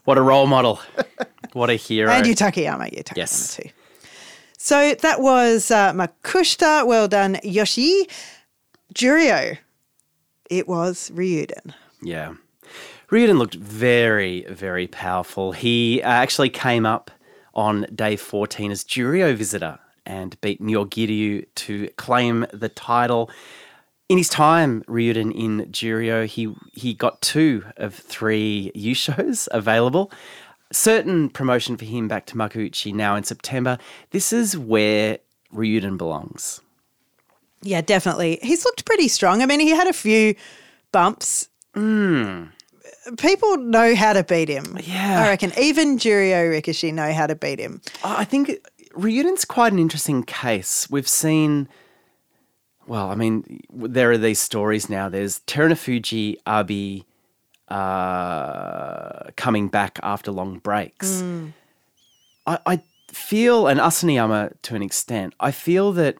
[0.03, 0.81] what a role model!
[1.53, 2.11] What a hero!
[2.11, 3.55] And Yutakayama, Yutakayama Yes.
[3.55, 3.69] too.
[4.57, 6.85] So that was uh, Makushita.
[6.85, 8.07] Well done, Yoshi.
[8.93, 9.57] Juryo.
[10.49, 11.73] It was Ryuden.
[12.01, 12.33] Yeah.
[13.11, 15.51] Ryuden looked very, very powerful.
[15.51, 17.11] He uh, actually came up
[17.53, 23.29] on day 14 as Juryo visitor and beat Nyogiryu to claim the title.
[24.07, 30.09] In his time, Ryuden in Juryo, he, he got two of three Yushos available.
[30.71, 33.77] Certain promotion for him back to Makuuchi now in September.
[34.11, 35.19] This is where
[35.53, 36.61] Ryuden belongs.
[37.61, 38.39] Yeah, definitely.
[38.41, 39.41] He's looked pretty strong.
[39.41, 40.35] I mean, he had a few
[40.93, 41.49] bumps.
[43.17, 44.77] People know how to beat him.
[44.83, 45.23] Yeah.
[45.23, 45.51] I reckon.
[45.59, 47.81] Even Juryo Rikishi know how to beat him.
[48.03, 48.59] I think
[48.93, 50.89] Ryuden's quite an interesting case.
[50.89, 51.67] We've seen,
[52.85, 55.09] well, I mean, there are these stories now.
[55.09, 57.05] There's Terunofuji Abi
[57.69, 61.23] uh, coming back after long breaks.
[62.45, 66.17] I, I feel, and Asanoyama to an extent, I feel that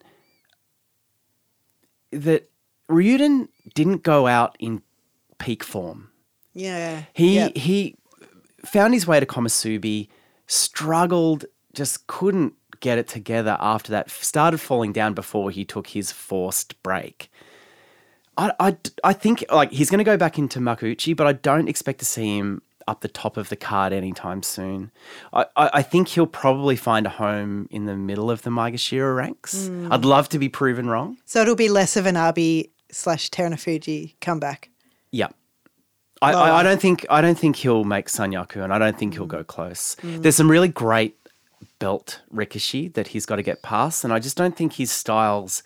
[2.11, 2.49] that
[2.89, 4.81] Ryuden didn't go out in
[5.37, 6.09] peak form.
[6.53, 7.03] Yeah.
[7.13, 7.57] He Yep.
[7.57, 7.95] he
[8.65, 10.07] found his way to Komusubi,
[10.47, 14.09] struggled, just couldn't get it together after that.
[14.09, 17.31] Started falling down before he took his forced break.
[18.37, 21.67] I, I, I think like he's going to go back into Makuuchi, but I don't
[21.67, 24.89] expect to see him up the top of the card anytime soon.
[25.31, 29.15] I, I, I think he'll probably find a home in the middle of the Maegashira
[29.15, 29.67] ranks.
[29.67, 29.91] Hmm.
[29.91, 31.17] I'd love to be proven wrong.
[31.25, 34.70] So it'll be less of an Abi slash Terunofuji comeback.
[36.21, 36.33] I.
[36.33, 39.25] I, I don't think I don't think he'll make Sanyaku, and I don't think he'll
[39.25, 39.29] mm.
[39.29, 39.95] go close.
[40.01, 40.21] Mm.
[40.21, 41.17] There's some really great
[41.79, 45.63] belt rikishi that he's got to get past, and I just don't think his style's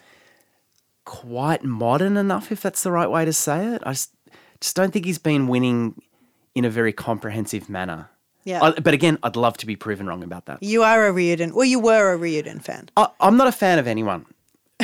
[1.05, 3.81] quite modern enough, if that's the right way to say it.
[3.85, 4.11] I just,
[4.59, 6.01] just don't think he's been winning
[6.55, 8.09] in a very comprehensive manner.
[8.43, 8.63] Yeah.
[8.63, 10.61] I- but again, I'd love to be proven wrong about that.
[10.61, 12.89] You are a Ryuden, well, you were a Ryuden fan.
[12.97, 14.25] I, I'm not a fan of anyone.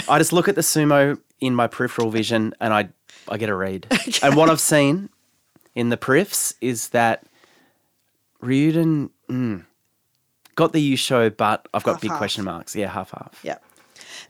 [0.07, 2.89] I just look at the sumo in my peripheral vision and I
[3.27, 3.87] I get a read.
[4.23, 5.09] And what I've seen
[5.75, 7.23] in the periffs is that
[8.43, 9.65] Ryuden mm,
[10.55, 12.17] got the Yusho, but I've got big Half-half.
[12.19, 12.75] question marks.
[12.75, 13.39] Yeah, half half.
[13.43, 13.57] Yeah.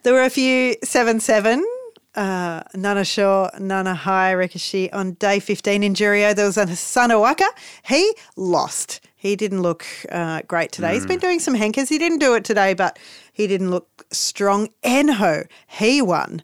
[0.03, 1.65] There were a few 7 7.
[2.13, 6.35] Uh, Nanasho, Nana High, Rikishi on day 15 in Juryo.
[6.35, 7.47] There was a Sanawaka.
[7.85, 8.99] He lost.
[9.15, 10.93] He didn't look uh, great today.
[10.93, 11.87] He's been doing some henkas.
[11.87, 12.99] He didn't do it today, but
[13.31, 14.69] he didn't look strong.
[14.83, 16.41] Enho, he won.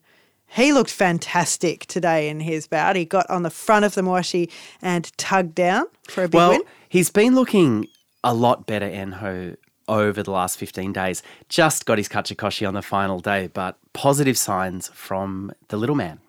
[0.58, 2.96] He looked fantastic today in his bout.
[2.96, 4.50] He got on the front of the Mawashi
[4.82, 6.62] and tugged down for a big Well, win.
[6.90, 7.88] he's been looking
[8.24, 9.56] a lot better, Enho,
[9.88, 11.22] over the last 15 days.
[11.48, 16.20] Just got his Kachikoshi on the final day, but positive signs from the little man.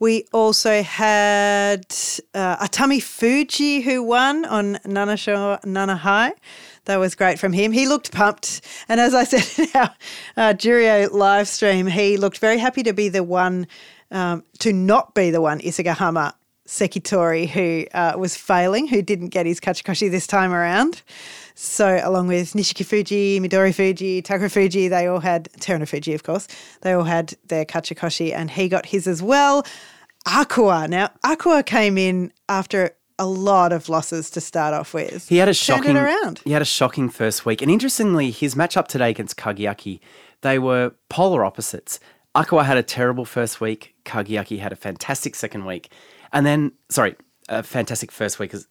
[0.00, 1.86] We also had
[2.34, 6.32] uh, Atamifuji who won on Nanasho Nana High.
[6.86, 7.72] That was great from him.
[7.72, 8.60] He looked pumped.
[8.88, 9.94] And as I said in our
[10.36, 13.66] uh, Juryo live stream, he looked very happy to be the one,
[14.10, 16.34] um, to not be the one, Isegahama
[16.66, 21.02] Sekitori, who uh, was failing, who didn't get his Kachikoshi this time around.
[21.54, 26.48] So, along with Nishikifuji, Midori Fuji, Takarafuji, they all had, Terunofuji, of course,
[26.80, 29.64] they all had their Kachikoshi and he got his as well.
[30.26, 30.88] Akua.
[30.88, 35.28] Now, Akua came in after a lot of losses to start off with.
[35.28, 36.40] He had a Turned shocking it around.
[36.44, 37.62] He had a shocking first week.
[37.62, 40.00] And interestingly, his matchup today against Kagayaki,
[40.42, 42.00] they were polar opposites.
[42.34, 45.92] Akua had a terrible first week, Kagayaki had a fantastic second week.
[46.32, 47.14] And then sorry,
[47.48, 48.66] a fantastic first week is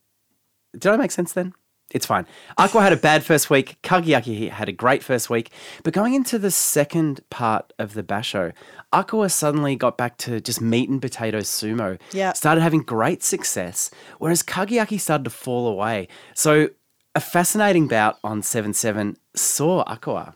[0.77, 1.53] did I make sense then?
[1.93, 2.25] It's fine.
[2.57, 3.77] Akua had a bad first week.
[3.83, 5.51] Kagayaki had a great first week.
[5.83, 8.51] But going into the second part of the Basho,
[8.91, 11.99] Akua suddenly got back to just meat and potatoes sumo.
[12.11, 12.33] Yeah.
[12.33, 16.07] Started having great success, whereas Kagayaki started to fall away.
[16.33, 16.69] So
[17.15, 20.33] a fascinating bout on 7 7 saw Akua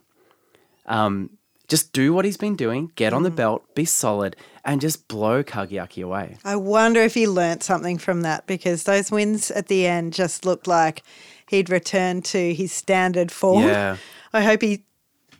[0.87, 1.31] um,
[1.67, 5.43] just do what he's been doing, get on the belt, be solid, and just blow
[5.43, 6.37] Kagayaki away.
[6.45, 10.45] I wonder if he learnt something from that because those wins at the end just
[10.45, 11.03] looked like
[11.49, 13.63] he'd return to his standard form.
[13.63, 13.97] Yeah.
[14.33, 14.83] I hope he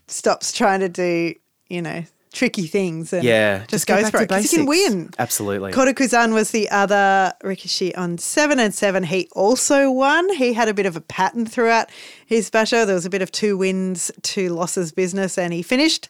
[0.08, 1.36] stops trying to do,
[1.67, 4.65] you know, tricky things and Yeah, just, just go goes for it because he can
[4.65, 5.10] win.
[5.17, 5.72] Absolutely.
[5.72, 9.04] Kodokuzan was the other Rikishi on seven and seven.
[9.04, 10.32] He also won.
[10.36, 11.89] He had a bit of a pattern throughout
[12.26, 12.86] his basho.
[12.86, 16.10] There was a bit of two wins, two losses business, and he finished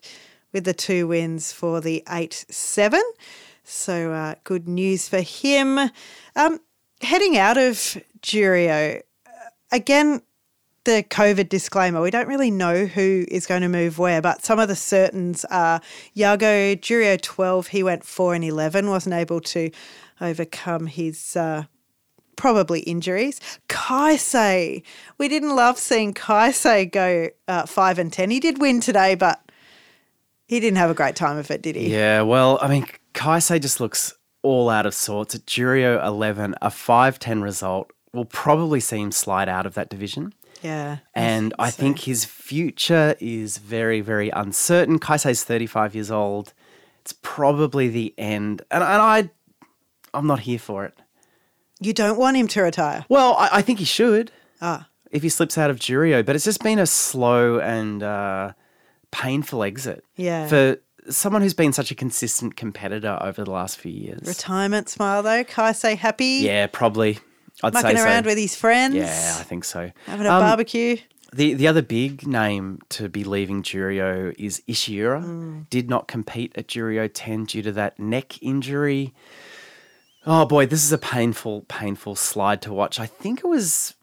[0.53, 3.01] with the two wins for the eight seven.
[3.63, 5.77] So uh, good news for him.
[6.35, 6.59] Um,
[7.01, 9.01] heading out of Juryo,
[9.71, 10.21] again,
[10.87, 12.01] the COVID disclaimer.
[12.01, 15.43] We don't really know who is going to move where, but some of the certains
[15.51, 15.81] are
[16.15, 19.69] Yago, Juryo 12, he went 4 and 11, wasn't able to
[20.21, 21.63] overcome his uh,
[22.37, 23.41] probably injuries.
[23.67, 24.81] Kaisei,
[25.17, 28.29] we didn't love seeing Kaisei go uh, 5 and 10.
[28.29, 29.41] He did win today, but
[30.47, 31.91] he didn't have a great time of it, did he?
[31.91, 35.35] Yeah, well, I mean, Kaisei just looks all out of sorts.
[35.35, 40.33] Juryo 11, a 5 10 result will probably see him slide out of that division.
[40.61, 40.97] Yeah.
[41.13, 41.81] And I so.
[41.81, 44.99] think his future is very, very uncertain.
[44.99, 46.53] Kaisei's 35 years old.
[47.01, 48.63] It's probably the end.
[48.71, 49.29] And, and I,
[50.13, 50.93] I'm not here for it.
[51.79, 53.05] You don't want him to retire.
[53.07, 56.43] Well, I, I think he should Ah, if he slips out of Juryo, but it's
[56.45, 58.53] just been a slow and uh,
[59.11, 60.03] painful exit.
[60.15, 60.47] Yeah.
[60.47, 60.77] For
[61.09, 64.21] someone who's been such a consistent competitor over the last few years.
[64.27, 65.43] retirement smile though.
[65.43, 67.19] Kaisei happy, Yeah, probably.
[67.63, 68.29] I'd mucking say around so.
[68.29, 68.95] with his friends.
[68.95, 69.91] Yeah, I think so.
[70.05, 70.97] Having a Um, barbecue.
[71.33, 75.23] The the other big name to be leaving Juryo is Ishiura.
[75.23, 75.69] Mm.
[75.69, 79.13] Did not compete at Juryo 10 due to that neck injury.
[80.25, 82.99] Oh boy, this is a painful, painful slide to watch.
[82.99, 83.95] I think it was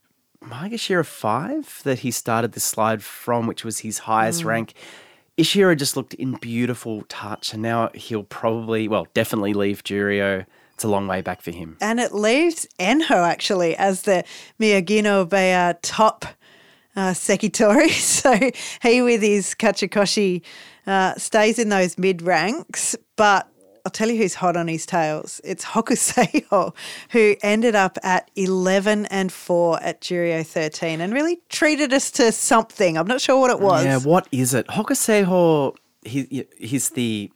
[0.42, 4.46] Maegashira 5 that he started this slide from, which was his highest Mm.
[4.46, 4.74] rank.
[5.38, 10.44] Ishiura just looked in beautiful touch, and now he'll probably, well, definitely leave Juryo.
[10.74, 11.76] It's a long way back for him.
[11.80, 14.24] And it leaves Enho actually as the
[14.60, 16.26] Miyagino Beya top
[16.96, 17.90] uh, Sekitori.
[18.14, 18.50] So
[18.82, 20.42] he, with his Kachikoshi,
[20.86, 23.48] uh, stays in those mid ranks, but
[23.84, 25.42] I'll tell you who's hot on his tails.
[25.44, 26.74] It's Hokuseiho,
[27.10, 32.32] who ended up at 11 and 4 at Juryo 13 and really treated us to
[32.32, 32.96] something.
[32.96, 33.84] I'm not sure what it was.
[33.84, 34.66] Yeah, what is it?
[34.68, 37.30] Hokuseiho, he, he's the,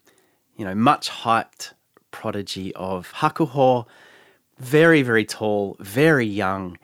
[0.57, 1.74] you know, much hyped
[2.18, 3.87] prodigy of Hakuho.
[4.59, 6.76] Very, very tall, very young,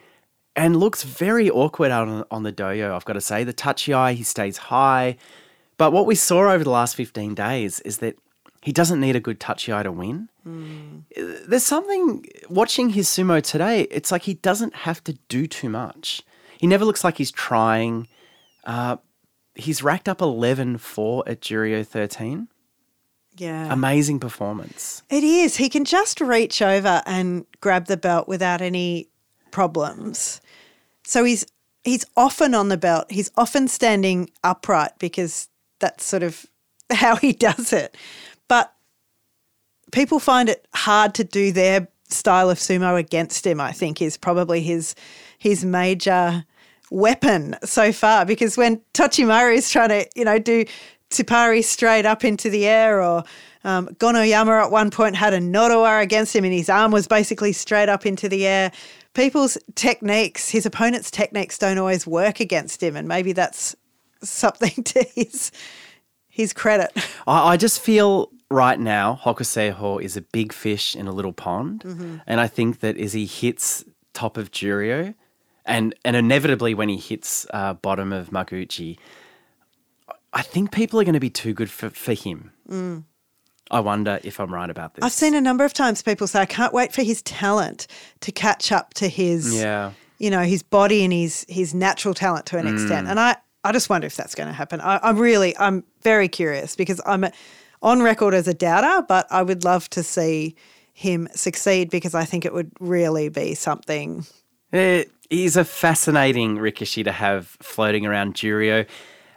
[0.54, 3.42] and looks very awkward out on, on the dohyo, I've got to say.
[3.42, 5.16] The tachiai, he stays high.
[5.76, 8.16] But what we saw over the last 15 days is that
[8.62, 10.28] he doesn't need a good tachiai to win.
[10.46, 11.02] Mm.
[11.48, 16.22] There's something watching his sumo today, it's like he doesn't have to do too much.
[16.60, 18.06] He never looks like he's trying.
[18.62, 18.98] Uh,
[19.56, 22.46] he's racked up 11 4 at Juryo 13.
[23.36, 23.72] Yeah.
[23.72, 25.02] Amazing performance.
[25.10, 25.56] It is.
[25.56, 29.08] He can just reach over and grab the belt without any
[29.50, 30.40] problems.
[31.04, 31.44] So he's
[31.82, 33.10] he's often on the belt.
[33.10, 35.48] He's often standing upright because
[35.80, 36.46] that's sort of
[36.92, 37.96] how he does it.
[38.48, 38.72] But
[39.92, 44.16] people find it hard to do their style of sumo against him, I think is
[44.16, 44.94] probably his
[45.38, 46.44] his major
[46.90, 50.64] weapon so far because when Tochimaru is trying to, you know, do
[51.14, 53.24] Tsuppari straight up into the air, or
[53.64, 57.52] um, Gonoyama at one point had a Nodowa against him and his arm was basically
[57.52, 58.70] straight up into the air.
[59.14, 63.74] People's techniques, his opponent's techniques don't always work against him, and maybe that's
[64.22, 65.50] something to his
[66.28, 66.90] his credit.
[67.26, 71.82] I, I just feel right now Hokuseiho is a big fish in a little pond,
[71.84, 72.16] mm-hmm.
[72.26, 75.14] and I think that as he hits top of Juryo,
[75.64, 78.98] and and inevitably when he hits uh, bottom of Makuuchi,
[80.34, 82.50] I think people are going to be too good for, for him.
[82.68, 83.04] Mm.
[83.70, 85.04] I wonder if I'm right about this.
[85.04, 87.86] I've seen a number of times people say, I can't wait for his talent
[88.20, 89.92] to catch up to his, yeah.
[90.18, 92.72] you know, his body and his his natural talent to an mm.
[92.72, 93.08] extent.
[93.08, 94.80] And I, I just wonder if that's going to happen.
[94.80, 97.24] I, I'm really, I'm very curious because I'm
[97.80, 100.56] on record as a doubter, but I would love to see
[100.92, 104.26] him succeed because I think it would really be something.
[104.72, 108.86] It is a fascinating Rikishi to have floating around Juryo.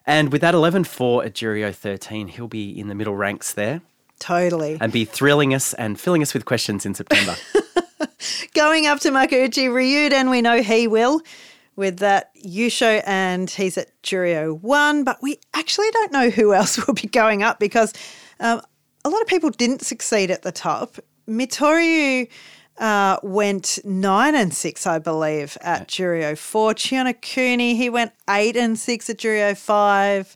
[0.07, 3.81] And with that 11 4 at Juryo 13, he'll be in the middle ranks there.
[4.19, 4.77] Totally.
[4.79, 7.35] And be thrilling us and filling us with questions in September.
[8.53, 11.21] Going up to Makuuchi Ryuden, we know he will
[11.75, 16.77] with that Yusho and he's at Juryo 1, but we actually don't know who else
[16.87, 17.93] will be going up because
[18.39, 18.61] um,
[19.05, 20.95] a lot of people didn't succeed at the top.
[21.29, 22.27] Mitoryu
[22.77, 26.73] uh, went nine and six, I believe, at Juryo four.
[26.73, 30.35] Cooney, he went eight and six at Juryo five.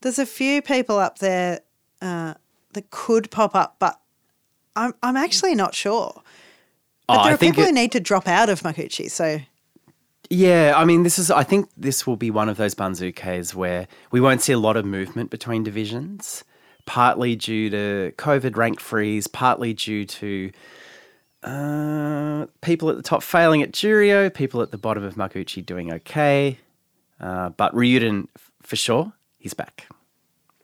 [0.00, 1.60] There's a few people up there
[2.00, 2.34] uh,
[2.72, 4.00] that could pop up, but
[4.76, 6.22] I'm I'm actually not sure.
[7.06, 9.40] But oh, there are people it, who need to drop out of Makuuchi, so.
[10.32, 11.28] Yeah, I mean, this is.
[11.28, 14.76] I think this will be one of those banzukes where we won't see a lot
[14.76, 16.44] of movement between divisions,
[16.86, 20.52] partly due to COVID rank freeze, partly due to
[21.42, 25.92] uh, people at the top failing at Juryo, people at the bottom of Makuuchi doing
[25.92, 26.58] okay.
[27.18, 28.28] Uh, but Ryuden,
[28.62, 29.86] for sure, he's back.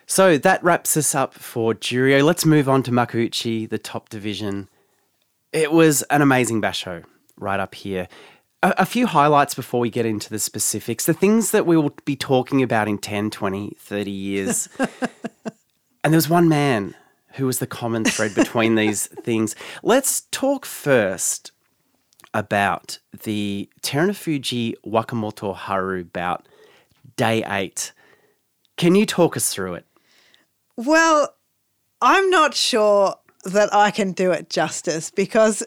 [0.06, 2.22] So that wraps us up for Juryo.
[2.22, 4.68] Let's move on to Makuuchi, the top division.
[5.52, 7.04] It was an amazing basho
[7.38, 8.08] right up here.
[8.62, 11.06] A, a, few highlights before we get into the specifics.
[11.06, 14.68] The things that we will be talking about in 10, 20, 30 years.
[14.78, 16.94] and there was one man
[17.36, 19.54] who was the common thread between these things.
[19.82, 21.52] Let's talk first
[22.34, 26.46] about the Terunofuji Wakamotoharu bout,
[27.16, 27.92] day eight.
[28.76, 29.86] Can you talk us through it?
[30.76, 31.34] Well,
[32.02, 35.62] I'm not sure that I can do it justice because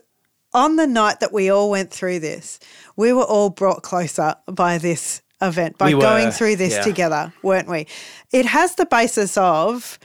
[0.54, 2.60] on the night that we all went through this,
[2.96, 6.82] we were all brought closer by this event, by we going through this yeah.
[6.82, 7.88] together, weren't we?
[8.32, 9.98] It has the basis of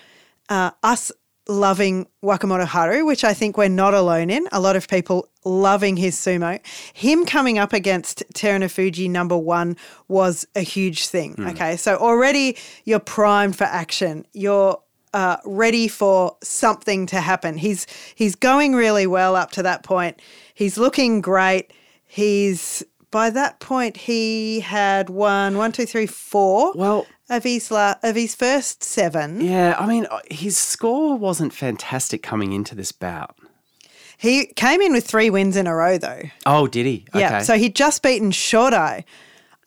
[0.48, 1.10] uh, us
[1.48, 4.46] loving Wakamotoharu, which I think we're not alone in.
[4.52, 6.64] A lot of people loving his sumo.
[6.94, 9.76] Him coming up against Terunofuji number one
[10.08, 11.34] was a huge thing.
[11.36, 11.50] Mm.
[11.50, 14.26] Okay, so already you're primed for action.
[14.32, 14.80] You're
[15.12, 17.56] uh, ready for something to happen.
[17.56, 20.20] He's he's going really well up to that point.
[20.54, 21.72] He's looking great.
[22.04, 26.72] He's by that point he had won one, two, three, four.
[26.74, 29.40] Well, of his la- of his first seven.
[29.40, 33.36] Yeah, I mean, uh, his score wasn't fantastic coming into this bout.
[34.16, 36.22] He came in with three wins in a row, though.
[36.46, 37.04] Oh, did he?
[37.14, 37.40] Yeah.
[37.42, 39.04] So he'd just beaten Shodai,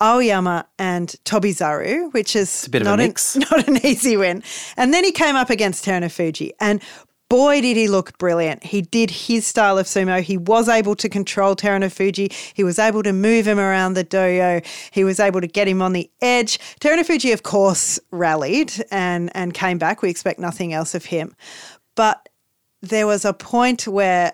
[0.02, 3.14] Aoiyama, and Tobizaru, which is not, an,
[3.52, 4.44] not an easy win.
[4.78, 6.52] And then he came up against Terunofuji.
[6.60, 6.82] And
[7.30, 8.64] boy, did he look brilliant.
[8.64, 10.22] He did his style of sumo.
[10.22, 12.32] He was able to control Terunofuji.
[12.54, 14.66] He was able to move him around the dohyo.
[14.92, 16.60] He was able to get him on the edge.
[16.80, 20.02] Terunofuji, of course, rallied and, and came back.
[20.02, 21.36] We expect nothing else of him.
[21.96, 22.30] But
[22.82, 24.34] there was a point where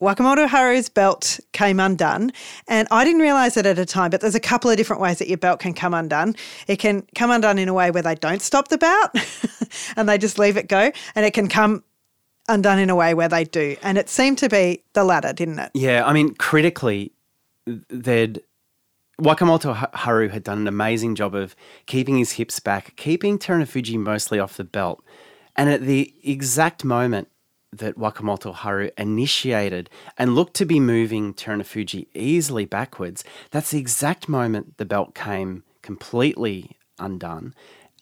[0.00, 2.32] Wakamotoharu's belt came undone.
[2.68, 5.18] And I didn't realize it at a time, but there's a couple of different ways
[5.18, 6.36] that your belt can come undone.
[6.66, 9.14] It can come undone in a way where they don't stop the bout
[9.96, 10.92] and they just leave it go.
[11.14, 11.84] And it can come
[12.48, 13.76] undone in a way where they do.
[13.82, 15.70] And it seemed to be the latter, didn't it?
[15.74, 17.12] Yeah, I mean, critically,
[17.88, 18.42] they'd
[19.20, 21.54] Wakamotoharu had done an amazing job of
[21.86, 25.04] keeping his hips back, keeping Terunofuji mostly off the belt.
[25.56, 27.28] And at the exact moment
[27.72, 29.88] that Wakamotoharu initiated
[30.18, 35.62] and looked to be moving Terunofuji easily backwards, that's the exact moment the belt came
[35.82, 37.54] completely undone.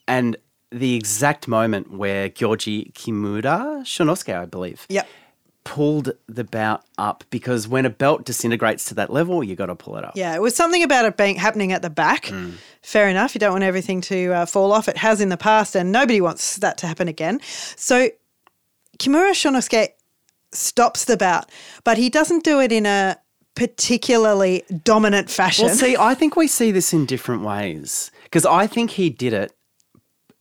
[0.09, 0.37] And
[0.73, 5.07] the exact moment where Gyoji Kimura, Shonosuke, I believe, Yep.
[5.65, 9.75] pulled the bout up because when a belt disintegrates to that level, you got to
[9.77, 10.13] pull it up.
[10.17, 12.33] Yeah, it was something about it being happening at the back.
[12.83, 13.35] Fair enough.
[13.35, 14.89] You don't want everything to uh, fall off.
[14.89, 17.41] It has in the past, and nobody wants that to happen again.
[17.77, 18.09] So
[18.99, 19.89] Kimura Shonosuke
[20.53, 21.49] stops the bout,
[21.85, 23.17] but he doesn't do it in a
[23.55, 25.67] particularly dominant fashion.
[25.67, 29.33] Well, see, I think we see this in different ways because I think he did
[29.33, 29.53] it,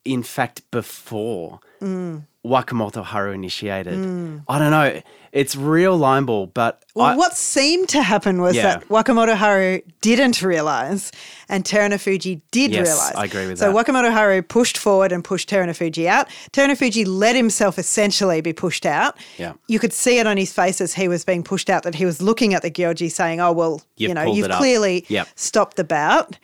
[0.06, 2.24] in fact, before mm.
[2.46, 3.94] Wakamotoharu initiated.
[4.00, 4.44] Mm.
[4.48, 5.02] I don't know.
[5.32, 8.64] It's real line ball, but Well, I, what seemed to happen was Yeah.
[8.64, 11.12] that Wakamotoharu didn't realize
[11.48, 13.14] and Terunofuji did Yes, realize.
[13.16, 13.86] I agree with so that.
[13.86, 16.28] So Wakamotoharu pushed forward and pushed Terunofuji out.
[16.52, 19.16] Terunofuji let himself essentially be pushed out.
[19.38, 19.54] Yeah.
[19.68, 22.06] You could see it on his face as he was being pushed out that he
[22.06, 25.28] was looking at the Gyoji saying, oh, well, You've you know, you've clearly Yep.
[25.36, 26.38] stopped the bout.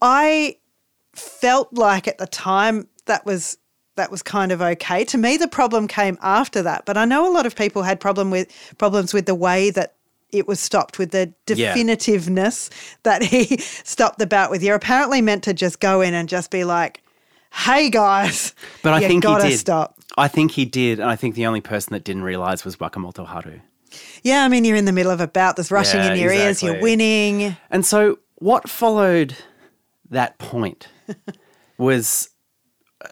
[0.00, 0.56] I
[1.18, 3.58] felt like at the time that was
[3.96, 5.04] that was kind of okay.
[5.06, 7.98] To me, the problem came after that, but I know a lot of people had
[7.98, 8.46] problem with
[8.78, 9.94] problems with the way that
[10.32, 11.72] it was stopped, with the Yeah.
[11.74, 12.68] definitiveness
[13.04, 14.62] that he stopped the bout with.
[14.62, 17.00] You're apparently meant to just go in and just be like,
[17.52, 19.58] "Hey guys, but I think he did.
[19.58, 22.76] stop." I think he did, and I think the only person that didn't realize was
[22.76, 23.60] Wakamotoharu.
[24.22, 25.56] Yeah, I mean, you're in the middle of a bout.
[25.56, 26.62] There's rushing Yeah, in your ears.
[26.62, 27.56] You're winning.
[27.70, 29.36] And so, what followed
[30.10, 30.88] that point
[31.78, 32.30] was,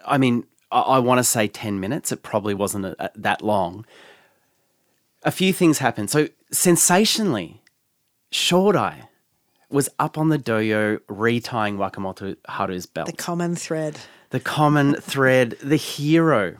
[0.07, 2.13] I mean, I, I want to say 10 minutes.
[2.13, 3.85] It probably wasn't a, a- that long.
[5.23, 6.11] A few things happened.
[6.11, 7.63] So, sensationally,
[8.33, 9.09] Shodai
[9.71, 13.07] was up on the dohyo retying Wakamoto Haru's belt.
[13.07, 13.99] The common thread.
[14.31, 16.57] the common thread, the hero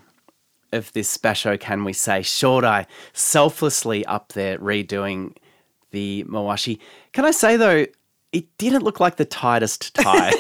[0.73, 5.37] of this basho, can we say, Shodai, selflessly up there redoing
[5.93, 6.79] the Mawashi.
[7.13, 7.87] Can I say though,
[8.33, 10.33] it didn't look like the tightest tie.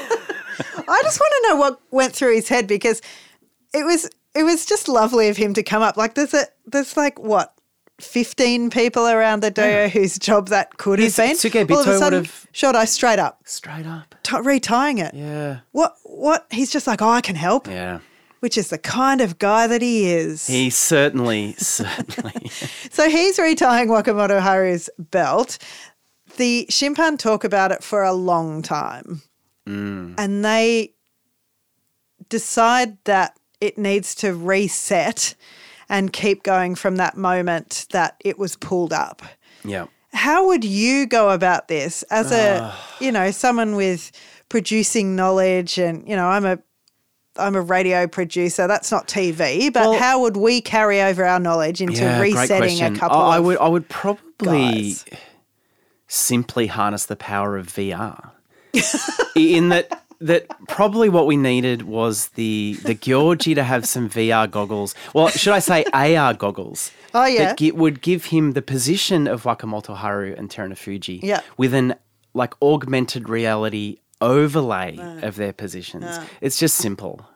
[0.88, 3.00] I just want to know what went through his head because
[3.72, 5.96] it was it was just lovely of him to come up.
[5.96, 7.50] Like there's a there's like what.
[8.00, 11.36] 15 people around the dohyo whose job that could have His been.
[11.36, 14.16] Tsuke All of a sudden, would've- Shodai straight up, Straight up.
[14.24, 15.14] t- retying it.
[15.14, 15.58] Yeah.
[15.70, 15.94] What?
[16.02, 16.44] What?
[16.50, 18.00] He's just like, oh, I can help, Yeah.
[18.40, 20.48] which is the kind of guy that he is.
[20.48, 22.48] He certainly, certainly.
[22.90, 25.56] So he's retying Wakamotoharu's belt.
[26.36, 29.22] The Shimpan talk about it for a long time.
[29.68, 30.14] Mm.
[30.18, 30.94] And they
[32.28, 35.34] decide that it needs to reset
[35.88, 39.22] and keep going from that moment that it was pulled up.
[39.64, 39.86] yeah.
[40.12, 42.96] How would you go about this as a, ah.
[43.00, 44.12] you know, someone with
[44.48, 46.58] producing knowledge and, you know, I'm a
[47.36, 48.68] I'm a radio producer.
[48.68, 52.80] That's not TV, but Well- how would we carry over our knowledge into Yeah, resetting
[52.80, 55.04] a couple I, I of would, I would probably guys?
[56.06, 58.30] simply harness the power of VR.
[59.36, 64.50] In that, that probably what we needed was the the Gyoji to have some VR
[64.50, 64.94] goggles.
[65.12, 66.90] Well, should I say AR goggles?
[67.12, 67.54] Oh, yeah.
[67.54, 71.20] that would give him the position of Wakamotoharu and Terunofuji.
[71.22, 71.40] Yeah.
[71.56, 71.94] with an
[72.34, 76.18] like augmented reality overlay of their positions.
[76.40, 77.26] It's just simple.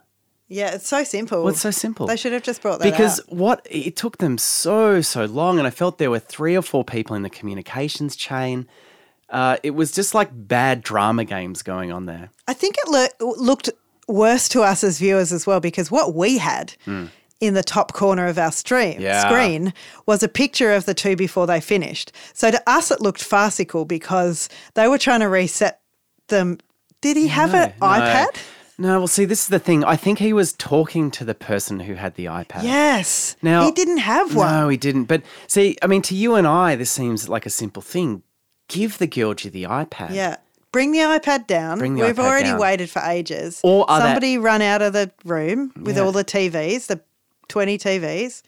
[0.49, 1.43] Yeah, it's so simple.
[1.43, 2.07] Well, it's so simple.
[2.07, 3.33] They should have just brought that because out.
[3.33, 6.85] what it took them so so long, and I felt there were three or four
[6.85, 8.67] people in the communications chain.
[9.31, 12.31] Uh, it was just like bad drama games going on there.
[12.47, 12.89] I think it
[13.21, 13.69] loo- looked
[14.07, 16.73] worse to us as viewers as well because what we had
[17.41, 19.01] in the top corner of our stream.
[19.01, 19.29] Yeah.
[19.29, 19.73] screen
[20.07, 22.11] was a picture of the two before they finished.
[22.33, 25.81] So to us, it looked farcical because they were trying to reset
[26.29, 26.59] them.
[27.01, 28.29] Did he have an No, iPad?
[28.81, 29.85] No, well, see, this is the thing.
[29.85, 32.63] I think he was talking to the person who had the iPad.
[32.63, 33.37] Yes.
[33.43, 34.51] Now he didn't have one.
[34.53, 35.05] No, he didn't.
[35.05, 38.23] But see, I mean, to you and I, this seems like a simple thing.
[38.69, 40.15] Give the Gyoji the iPad.
[40.15, 40.37] Yeah.
[40.73, 41.79] Bring the iPad down.
[41.79, 42.59] Bring the We've iPad already down.
[42.61, 43.61] waited for ages.
[43.65, 46.03] Or are that- somebody run out of the room with Yeah.
[46.03, 47.01] all the TVs, the
[47.49, 48.43] 20 TVs.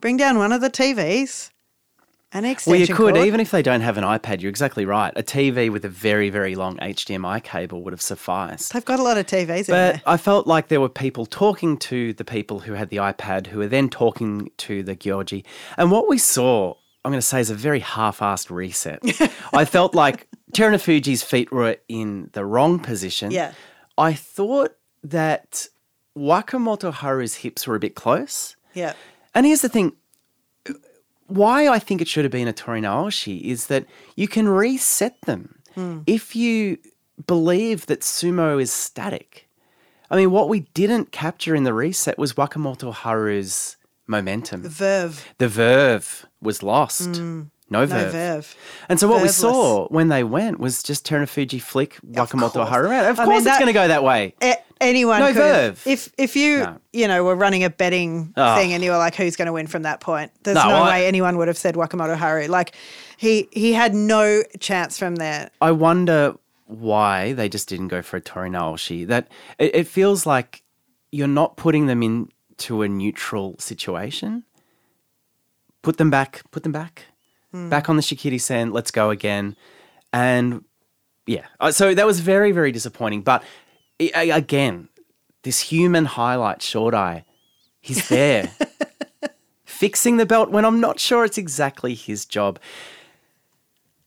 [0.00, 1.50] Bring down one of the TVs.
[2.30, 3.26] An extension Well, you could, cord.
[3.26, 5.14] even if they don't have an iPad, you're exactly right.
[5.16, 8.74] A TV with a very, very long HDMI cable would have sufficed.
[8.74, 10.02] They've got a lot of TVs in But.
[10.04, 13.58] I felt like there were people talking to the people who had the iPad who
[13.60, 15.42] were then talking to the Gyoji.
[15.78, 16.74] And what we saw,
[17.08, 19.00] I'm going to say, is a very half assed reset.
[19.54, 23.30] I felt like Terunofuji's feet were in the wrong position.
[23.30, 23.54] Yeah.
[23.96, 25.68] I thought that
[26.14, 28.56] Wakamotoharu's hips were a bit close.
[28.74, 28.92] Yeah.
[29.34, 29.94] And here's the thing
[31.28, 35.60] why I think it should have been a Torinaoshi is that you can reset them
[35.74, 36.00] hmm.
[36.06, 36.76] if you
[37.26, 39.48] believe that sumo is static.
[40.10, 44.60] I mean, what we didn't capture in the reset was Wakamotoharu's momentum.
[44.60, 45.34] The verve.
[45.38, 47.02] The verve was lost.
[47.10, 47.50] Mm.
[47.70, 48.12] No No verve.
[48.12, 48.56] verve.
[48.88, 52.68] And so what we saw when they went was just Terunofuji flick Wakamoto course.
[52.70, 53.04] Haru out.
[53.10, 54.34] Of I course mean, it's that- going to go that way.
[54.42, 55.82] A- anyone No could verve.
[55.86, 56.78] if if you No.
[56.94, 58.54] you know were running a betting Oh.
[58.56, 60.74] thing and you were like who's going to win from that point there's No, no,
[60.76, 62.74] I- way anyone would have said Wakamotoharu like
[63.18, 66.36] he he had no chance from there I wonder
[66.66, 69.06] why they just didn't go for a Torinaoshi.
[69.06, 69.28] That
[69.58, 70.62] it, it feels like
[71.10, 74.44] you're not putting them into a neutral situation.
[75.82, 76.42] Put them back.
[76.50, 77.04] Put them back.
[77.52, 78.72] Back on the Shikiri Sen.
[78.72, 79.56] Let's go again.
[80.12, 80.64] And
[81.26, 83.22] yeah, Uh, so that was very very disappointing.
[83.22, 83.42] But
[84.14, 84.88] again,
[85.42, 87.24] this human highlight, Shodai,
[87.80, 88.50] he's there.
[89.64, 92.58] Fixing the belt when I'm not sure it's exactly his job.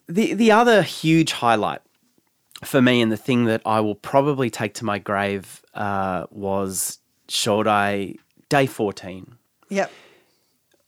[0.07, 1.81] The the other huge highlight
[2.63, 6.99] for me and the thing that I will probably take to my grave uh, was
[7.27, 8.17] Shodai
[8.49, 9.35] Day 14.
[9.69, 9.91] yep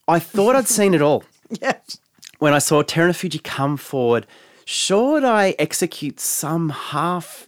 [0.07, 1.23] I thought I'd seen it all
[1.61, 1.77] yeah
[2.39, 4.27] when I saw Terunofuji come forward.
[4.65, 7.47] Shodai execute some half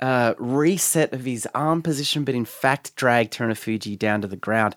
[0.00, 4.76] uh, reset of his arm position, but in fact drag Terunofuji down to the ground.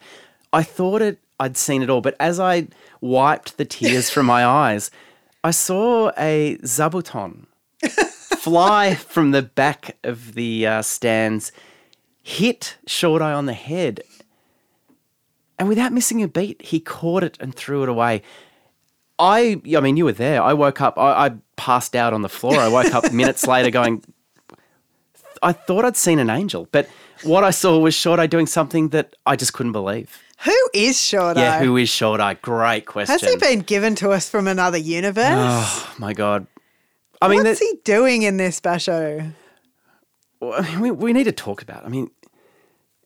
[0.54, 2.68] I thought it I'd seen it all, but as I
[3.02, 4.92] wiped the tears from my eyes,
[5.44, 7.48] I saw a zabuton
[8.38, 11.52] fly from the back of the uh, stands,
[12.22, 14.02] hit Shodai on the head,
[15.60, 18.22] and without missing a beat, he caught it and threw it away.
[19.20, 20.42] I, I mean, you were there.
[20.42, 20.98] I woke up.
[20.98, 22.58] I, I passed out on the floor.
[22.58, 24.04] I woke up minutes later, going.
[25.42, 26.90] I thought I'd seen an angel, but
[27.24, 30.22] what I saw was Shodai doing something that I just couldn't believe.
[30.40, 32.42] who is Shodai Yeah, who is Shodai?
[32.42, 33.12] Great question.
[33.12, 36.48] has he been given to us from another universe Oh my god!
[37.22, 39.34] I mean, what's that, he doing in this basho
[40.42, 41.86] I mean, we, we need to talk about.
[41.86, 42.10] I mean,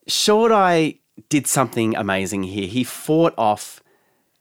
[0.10, 2.68] Shodai did something amazing here.
[2.68, 3.82] He fought off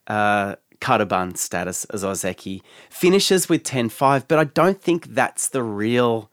[0.07, 2.61] uh, Kadoban status as Ozeki,
[2.91, 6.31] finishes with 10-5, but I don't think that's the real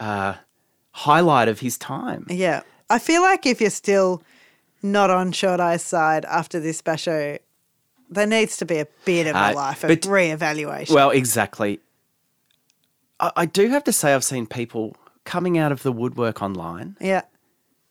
[0.00, 0.34] uh,
[0.92, 2.26] highlight of his time.
[2.28, 4.22] yeah I feel like if you're still
[4.82, 7.38] not on Shodai's side after this basho
[8.10, 11.80] there needs to be a bit of a Uh, life of but- reevaluation Well, exactly.
[13.20, 16.96] I, I do have to say, I've seen people coming out of the woodwork online
[17.00, 17.22] yeah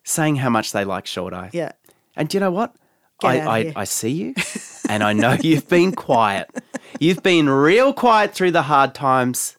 [0.07, 1.49] saying how much they like Shodai.
[1.53, 1.73] yeah
[2.15, 2.75] And do you know what?
[3.19, 3.73] Get I, I.
[3.77, 4.35] I see you
[4.89, 6.49] and I know you've been quiet.
[6.99, 9.57] You've been real quiet through the hard times.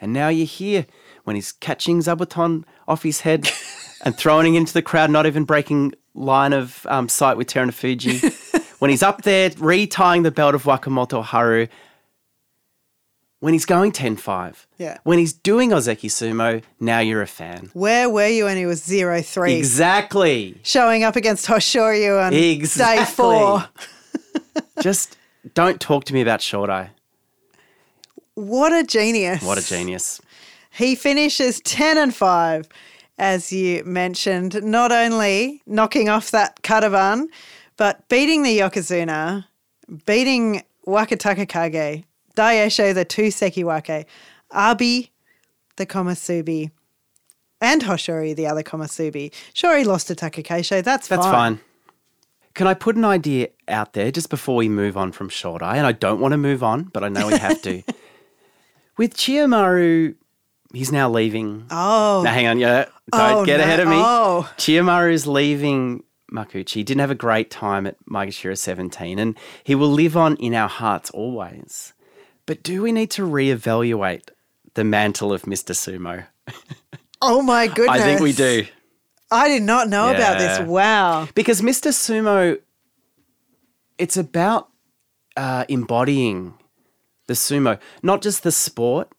[0.00, 0.86] And now you're here
[1.24, 3.50] when he's catching Zabuton off his head
[4.04, 8.76] and throwing it into the crowd, not even breaking line of um, sight with Terunofuji.
[8.80, 11.68] when he's up there retying the belt of Wakamotoharu.
[13.40, 14.66] When he's going 10 5.
[14.78, 14.98] Yeah.
[15.04, 17.70] When he's doing Ozeki Sumo, now you're a fan.
[17.72, 19.54] Where were you when he was zero three?
[19.54, 20.60] Exactly.
[20.62, 23.06] Showing up against Hoshoryu on day Exactly.
[23.06, 23.64] four.
[24.82, 25.16] Just
[25.54, 26.90] don't talk to me about Shodai.
[28.34, 29.42] What a genius.
[29.42, 30.20] What a genius.
[30.70, 32.68] He finishes 10 and 5,
[33.18, 37.26] as you mentioned, not only knocking off that Kadoban,
[37.76, 39.46] but beating the Yokozuna,
[40.06, 42.04] beating Wakatakakage,
[42.40, 44.06] Daieisho, the two Sekiwake,
[44.50, 45.10] Abi,
[45.76, 46.70] the Komusubi,
[47.60, 49.32] and Hoshoryu, the other Komusubi.
[49.52, 50.82] He lost to Takakeisho.
[50.82, 51.18] That's, fine.
[51.18, 51.60] That's fine.
[52.54, 55.74] Can I put an idea out there just before we move on from Shodai?
[55.74, 57.82] And I don't want to move on, but I know we have to.
[58.96, 60.14] With Chiyomaru,
[60.72, 61.66] he's now leaving.
[61.70, 63.64] Oh, Now, hang on, yeah, don't Oh, get no.
[63.64, 63.96] ahead of me.
[63.98, 64.50] Oh.
[64.56, 66.70] Chiyomaru's leaving Makuuchi.
[66.74, 70.54] He didn't have a great time at Maegashira 17, and he will live on in
[70.54, 71.92] our hearts always.
[72.50, 74.30] But do we need to reevaluate
[74.74, 75.72] the mantle of Mr.
[75.72, 76.26] Sumo?
[77.22, 78.00] oh my goodness.
[78.00, 78.66] I think we do.
[79.30, 80.58] I did not know about this.
[80.66, 81.28] Wow.
[81.36, 81.92] Because Mr.
[81.92, 82.58] Sumo,
[83.98, 84.68] it's about
[85.36, 86.54] uh, embodying
[87.28, 89.12] the sumo, not just the sport,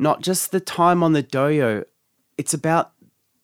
[0.00, 1.84] not just the time on the dohyo.
[2.36, 2.90] It's about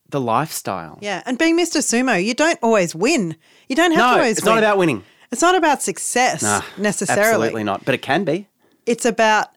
[0.08, 0.98] the lifestyle.
[1.00, 1.78] Yeah, and being Mr.
[1.78, 3.36] Sumo, you don't always win.
[3.68, 4.56] You don't have to No, always it's win.
[4.56, 5.04] not about winning.
[5.30, 7.46] It's not about success Nah, necessarily.
[7.46, 7.84] Absolutely not.
[7.84, 8.48] But it can be.
[8.86, 9.48] It's about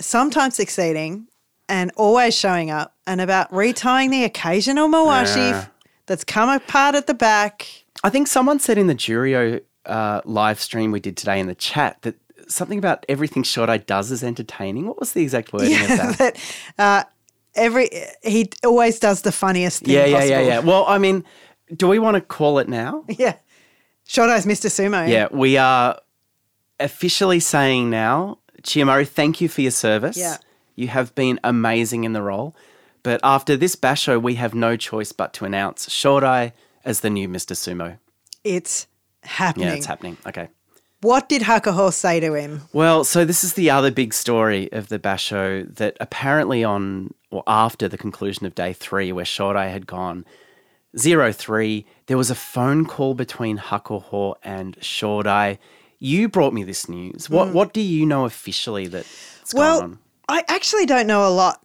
[0.00, 1.26] sometimes succeeding
[1.68, 5.66] and always showing up and about retying the occasional mawashi Yeah.
[6.06, 7.66] that's come apart at the back.
[8.04, 11.54] I think someone said in the Juryo uh, live stream we did today in the
[11.54, 12.16] chat that
[12.48, 14.86] something about everything Eye does is entertaining.
[14.86, 16.18] What was the exact wording of that?
[16.18, 16.36] that
[16.78, 17.08] uh,
[17.54, 17.90] every
[18.22, 20.30] he always does the funniest thing yeah, yeah, possible.
[20.30, 20.58] yeah, yeah.
[20.60, 21.24] Well, I mean,
[21.74, 23.04] do we want to call it now?
[23.18, 23.36] Yeah.
[24.06, 24.66] Shodai's Mr.
[24.68, 25.08] Sumo.
[25.08, 25.98] Yeah, we are
[26.80, 30.16] officially saying now, Chiyomaru, thank you for your service.
[30.16, 30.38] Yeah.
[30.74, 32.54] You have been amazing in the role.
[33.02, 36.52] But after this basho, we have no choice but to announce Shodai
[36.84, 37.54] as the new Mr.
[37.54, 37.98] Sumo.
[38.44, 38.86] It's
[39.22, 39.68] happening.
[39.68, 40.16] Yeah, it's happening.
[40.26, 40.48] Okay.
[41.00, 42.62] What did Hakuho say to him?
[42.72, 47.42] Well, so this is the other big story of the basho that apparently on or
[47.46, 50.24] after the conclusion of day three, where Shodai had gone
[50.96, 55.58] zero three, there was a phone call between Hakuho and Shodai.
[56.02, 57.30] You brought me this news.
[57.30, 57.54] What hmm.
[57.54, 59.98] what do you know officially that's well, going on?
[60.28, 61.64] I actually don't know a lot.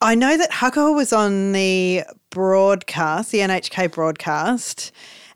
[0.00, 4.90] I know that Hakuho was on the broadcast, the NHK broadcast,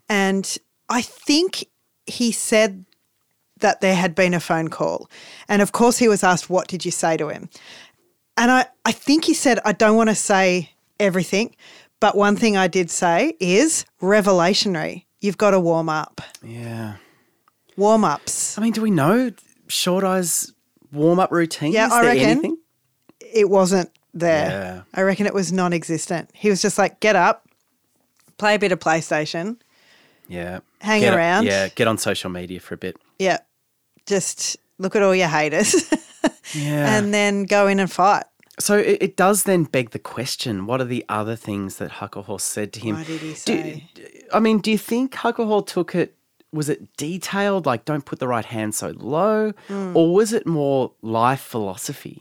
[0.09, 0.57] and
[0.89, 1.65] I think
[2.07, 2.83] he said
[3.61, 5.09] that there had been a phone call.
[5.47, 7.49] And of course, he was asked, What did you say to him?
[8.35, 11.55] And I, I think he said, I don't want to say everything,
[12.01, 15.05] but one thing I did say is revelationary.
[15.21, 16.19] You've got to warm up.
[16.43, 16.95] Yeah.
[17.77, 18.57] Warm ups.
[18.57, 19.31] I mean, do we know
[19.67, 20.53] Shodai's
[20.91, 21.73] warm up routine?
[21.73, 22.23] Yeah, Is I reckon.
[22.23, 22.57] anything?
[23.19, 24.49] It wasn't there.
[24.49, 24.81] Yeah.
[24.93, 26.29] I reckon it was non existent.
[26.33, 27.47] He was just like, get up,
[28.37, 29.57] play a bit of PlayStation.
[30.27, 30.59] Yeah.
[30.81, 31.45] Hang Get- around.
[31.45, 32.97] Yeah, get on social media for a bit.
[33.19, 33.39] Yeah.
[34.05, 35.89] Just look at all your haters
[36.53, 36.97] Yeah.
[36.97, 38.23] and then go in and fight.
[38.59, 42.39] So it, it does then beg the question: What are the other things that Hakuho
[42.39, 42.95] said to him?
[42.95, 43.89] What did he Do- say?
[44.33, 46.15] I mean, do you think Hakuho took it?
[46.55, 49.95] Was it detailed, like don't put the right hand so low, Hmm.
[49.95, 52.19] or was it more life philosophy?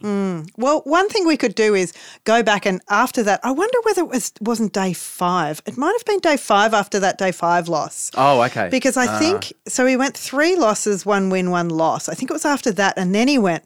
[0.56, 1.92] Well, one thing we could do is
[2.24, 5.62] go back and after that, I wonder whether it was wasn't day five.
[5.66, 8.10] It might have been day five after that day five loss.
[8.16, 8.68] Oh, okay.
[8.70, 9.86] Because I think so.
[9.86, 12.08] He went three losses, one win, one loss.
[12.08, 13.64] I think it was after that, and then he went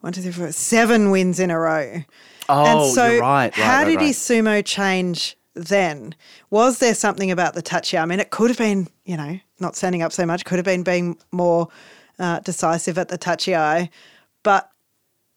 [0.00, 2.02] one, two, three, four, seven wins in a row.
[2.48, 3.56] oh, and so, you're right.
[3.56, 4.06] right how right, did right.
[4.06, 6.14] his sumo change then?
[6.50, 8.00] Was there something about the tachiai?
[8.02, 10.44] I mean, it could have been, you know, not standing up so much.
[10.44, 11.68] Could have been being more
[12.18, 13.88] uh, decisive at the tachiai,
[14.42, 14.70] but.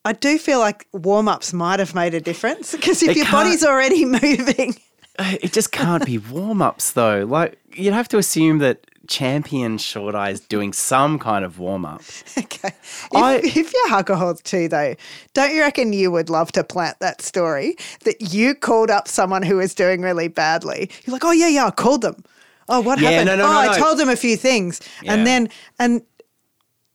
[0.05, 3.25] I do feel like warm ups might have made a difference because if It your
[3.29, 4.75] body's already moving,
[5.19, 7.25] It just can't be warm ups though.
[7.25, 12.01] Like you'd have to assume that champion Shodai is doing some kind of warm up.
[12.37, 12.69] Okay.
[12.69, 14.95] If, I- if you're Huckleholz too, though,
[15.33, 19.43] don't you reckon you would love to plant that story that you called up someone
[19.43, 20.89] who was doing really badly?
[21.03, 22.23] You're like, oh yeah, yeah, I called them.
[22.69, 23.27] Oh, what Yeah, happened?
[23.27, 25.13] no, no, oh, no, I told him a few things, Yeah.
[25.13, 25.49] and then
[25.79, 26.01] and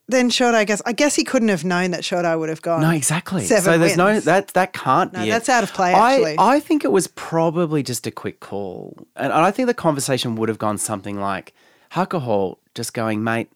[0.06, 2.60] then Short, I guess, I guess he couldn't have known that Short, I would have
[2.62, 2.82] gone.
[2.82, 3.44] No, exactly.
[3.46, 5.28] So there's no that that can't No, be.
[5.28, 5.32] it.
[5.32, 6.36] that's out of play, I- actually.
[6.38, 10.48] I, think it was probably just a quick call, and I think the conversation would
[10.48, 11.52] have gone something like,
[11.92, 13.50] "Hakuho just going, mate.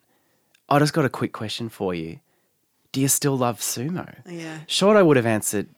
[0.70, 2.20] I just got a quick question for you.
[2.92, 4.60] Do you still love sumo?" Yeah.
[4.66, 5.68] Shodai would have answered,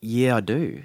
[0.00, 0.82] "Yeah, I do,"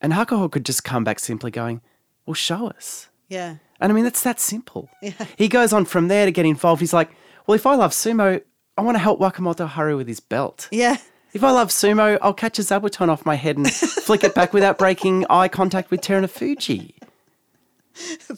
[0.00, 1.80] and Hakuho could just come back simply going,
[2.24, 3.56] "Well, show us." Yeah.
[3.80, 4.90] And I mean, it's that simple.
[5.36, 6.80] He goes on from there to get involved.
[6.80, 7.10] He's like,
[7.46, 8.42] well, if I love sumo,
[8.76, 10.68] I want to help Wakamotoharu with his belt.
[10.70, 10.96] Yeah.
[11.32, 14.52] If I love sumo, I'll catch a zabuton off my head and flick it back
[14.52, 16.94] without breaking eye contact with Terunofuji.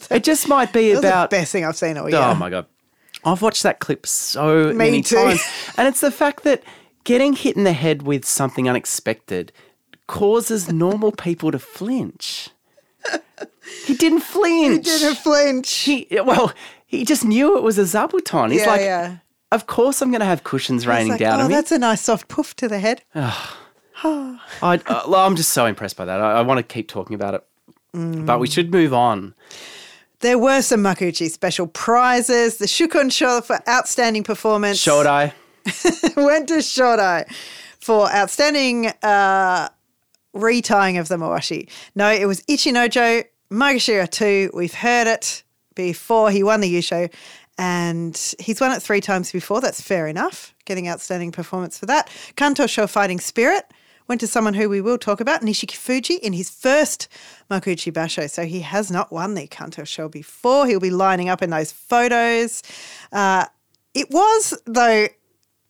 [0.09, 1.29] It just might be about.
[1.29, 2.17] the best thing I've seen all oh year.
[2.17, 2.65] Oh my god,
[3.23, 5.15] I've watched that clip so Me many too.
[5.17, 5.43] times,
[5.77, 6.63] and it's the fact that
[7.03, 9.51] getting hit in the head with something unexpected
[10.07, 12.49] causes normal people to flinch.
[13.85, 14.89] He didn't flinch.
[14.89, 15.71] He didn't flinch.
[15.71, 16.51] He well,
[16.85, 18.51] he just knew it was a zabuton.
[18.51, 19.17] He's Yeah, like, yeah.
[19.51, 21.55] of course I'm going to have cushions raining like, down oh, on me.
[21.55, 23.03] that's a nice soft poof to the head.
[23.15, 26.19] I, uh, I'm just so impressed by that.
[26.19, 27.45] I, I want to keep talking about it,
[27.93, 29.35] but we should move on.
[30.19, 32.57] There were some Makuuchi special prizes.
[32.57, 34.77] The Shukunsho for outstanding performance.
[34.83, 35.33] Shodai.
[36.15, 37.31] went to Shodai
[37.79, 39.69] for outstanding uh,
[40.35, 41.69] retying of the Mawashi.
[41.95, 44.51] No, it was Ichinojo Maegashira 2.
[44.53, 45.43] We've heard it
[45.75, 46.31] before.
[46.31, 47.11] He won the Yusho
[47.57, 49.61] and he's won it three times before.
[49.61, 50.55] That's fair enough.
[50.65, 52.09] Getting outstanding performance for that.
[52.35, 53.65] Kantosho Fighting Spirit
[54.07, 57.07] went to someone who we will talk about, Nishikifuji, in his first
[57.49, 58.29] Makuuchi Basho.
[58.29, 60.65] So he has not won the Kantosho before.
[60.65, 62.63] He'll be lining up in those photos.
[63.11, 63.45] Uh,
[63.93, 65.07] it was, though,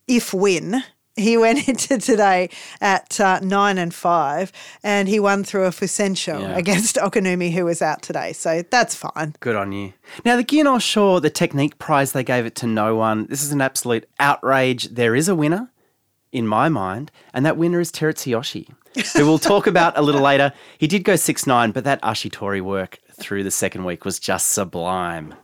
[0.08, 0.84] if win,
[1.16, 2.50] he went into today
[2.80, 4.52] at uh, nine and five,
[4.84, 6.58] and he won through a Fusensho Yeah.
[6.58, 8.34] against Okinoumi, who was out today.
[8.34, 9.36] So that's fine.
[9.40, 9.94] Good on you.
[10.26, 13.28] Now, the North Shore, the technique prize, they gave it to no one.
[13.28, 14.90] This is an absolute outrage.
[14.90, 15.70] There is a winner,
[16.32, 18.70] in my mind, and that winner is Terutsuyoshi,
[19.16, 20.54] who we'll talk about a little later.
[20.78, 24.48] He did go 6 9, but that Ashitori work through the second week was just
[24.50, 25.36] sublime.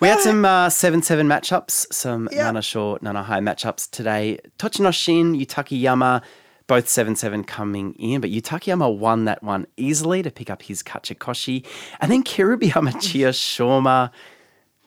[0.00, 2.50] We had some 7 7 matchups, some Yeah.
[2.50, 4.38] Nanasho, Nana High matchups today.
[4.58, 6.22] Tochinoshin, Yutakayama,
[6.66, 10.82] both 7 7 coming in, but Yutakayama won that one easily to pick up his
[10.82, 11.64] Kachikoshi.
[12.00, 14.10] And then Kiribayama Chiyoshoma.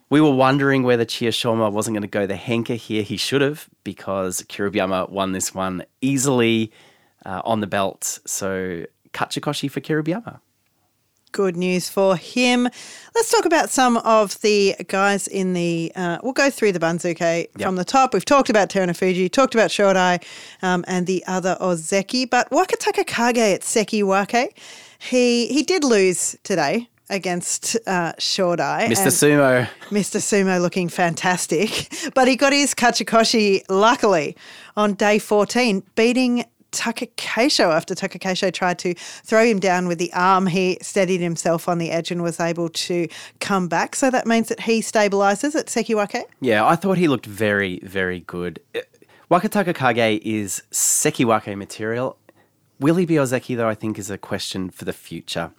[0.10, 3.04] We were wondering whether Chia Chiyoshoma wasn't going to go the henka here.
[3.04, 6.72] He should have because Kiribayama won this one easily
[7.26, 8.20] uh, on the belt.
[8.26, 10.40] So Kachikoshi for Kiribayama.
[11.38, 12.64] Good news for him.
[13.14, 15.92] Let's talk about some of the guys in the.
[15.96, 18.16] Uh, we'll go through the Banzuke from the top.
[18.16, 20.24] We've talked about Terunofuji, talked about Shodai,
[20.64, 22.28] um, and the other Ozeki.
[22.28, 24.58] But Wakatakakage at Sekiwake,
[24.98, 28.88] he he did lose today against uh, Shodai.
[28.88, 29.12] Mr.
[29.12, 29.70] Sumo.
[29.90, 30.20] Mr.
[30.20, 34.36] Sumo looking fantastic, but he got his Kachikoshi luckily
[34.76, 36.46] on day 14, beating
[36.78, 40.46] Takakeisho after Takakeisho tried to throw him down with the arm.
[40.48, 43.08] He steadied himself on the edge and was able to
[43.40, 43.96] come back.
[43.96, 46.24] So that means that he stabilizes at Sekiwake.
[46.40, 48.60] Yeah, I thought he looked very, very good.
[48.76, 48.82] Uh,
[49.32, 52.18] Wakatakakage is Sekiwake material.
[52.80, 55.52] Will he be Ozeki, though, I think is a question for the future.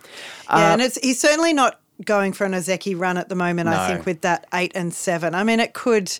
[0.48, 3.88] Yeah, and it's, he's certainly not going for an Ozeki run at the moment, I
[3.88, 5.34] think, with that eight and seven.
[5.34, 6.16] I mean, it could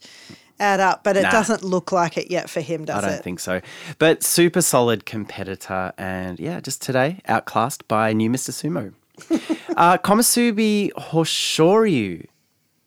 [0.61, 1.31] add up, but it Nah.
[1.31, 3.07] doesn't look like it yet for him, does it?
[3.07, 3.23] I don't it?
[3.25, 3.61] think so.
[3.99, 5.93] But super solid competitor.
[5.99, 8.51] And yeah, just today, outclassed by new Mr.
[8.51, 8.93] Sumo.
[9.77, 12.27] uh, Komusubi Hoshoryu.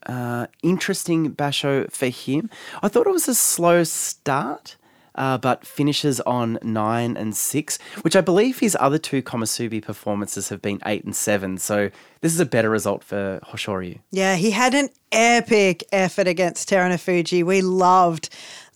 [0.07, 2.49] Uh, interesting basho for him.
[2.81, 4.75] I thought it was a slow start,
[5.21, 10.49] uh, but finishes on nine and six, which I believe his other two Komusubi performances
[10.49, 11.59] have been eight and seven.
[11.59, 11.91] So
[12.21, 13.99] this is a better result for Hoshoryu.
[14.09, 17.43] Yeah, he had an epic effort against Terunofuji.
[17.43, 18.29] We loved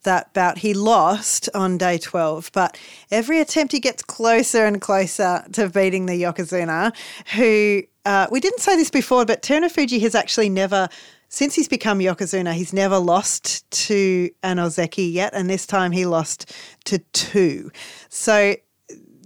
[0.04, 0.60] that bout.
[0.60, 2.78] He lost on day 12, but
[3.10, 6.96] every attempt he gets closer and closer to beating the Yokozuna,
[7.34, 10.90] who uh, we didn't say this before, but Terunofuji has actually never.
[11.36, 16.06] Since he's become Yokozuna, he's never lost to an Ozeki yet, and this time he
[16.06, 16.56] lost
[16.86, 17.74] to two.
[18.08, 18.56] So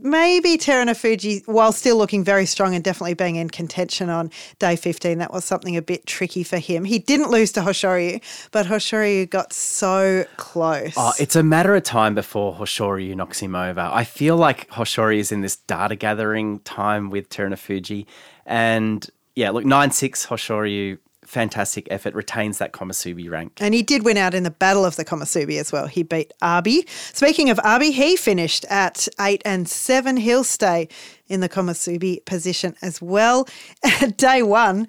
[0.02, 5.20] maybe Terunofuji, while still looking very strong and definitely being in contention on day 15,
[5.20, 6.84] that was something a bit tricky for him.
[6.84, 10.96] He didn't lose to Hoshoryu, but Hoshoryu got so close.
[10.98, 13.82] Oh, it's a matter of time before Hoshoryu knocks him over.
[13.82, 18.08] I feel like Hoshoryu is in this data gathering time with Terunofuji.
[18.48, 20.98] And yeah, look, 9 6 Hoshoryu,
[21.30, 23.54] fantastic effort, retains that Komusubi rank.
[23.62, 25.86] and he did win out in the Battle of the Komusubi as well.
[25.88, 26.86] He beat Abi.
[27.14, 30.18] Speaking of Abi, he finished at eight and seven.
[30.18, 30.88] He'll stay
[31.28, 33.48] in the Komusubi position as well.
[34.18, 34.88] Day one,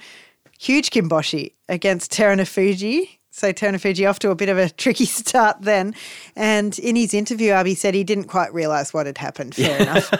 [0.59, 3.19] huge Kimboshi against Terunofuji.
[3.31, 5.95] So Terunofuji off to a bit of a tricky start then.
[6.35, 9.55] And in his interview, Abi said he didn't quite realise what had happened.
[9.55, 10.11] Fair enough.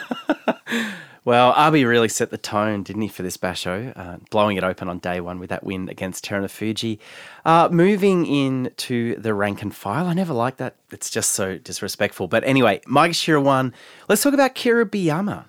[1.25, 4.89] Well, Abi really set the tone, didn't he, for this basho, uh, blowing it open
[4.89, 6.99] on day one with that win against Terunofuji.
[7.45, 10.77] Uh, moving into the rank and file, I never liked that.
[10.91, 12.27] It's just so disrespectful.
[12.27, 13.75] But anyway, Maegashira won.
[14.09, 15.45] Let's talk about Kiribayama.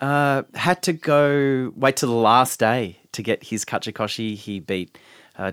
[0.00, 4.34] Uh, had to go wait till the last day to get his Kachikoshi.
[4.36, 4.98] He beat
[5.38, 5.50] uh,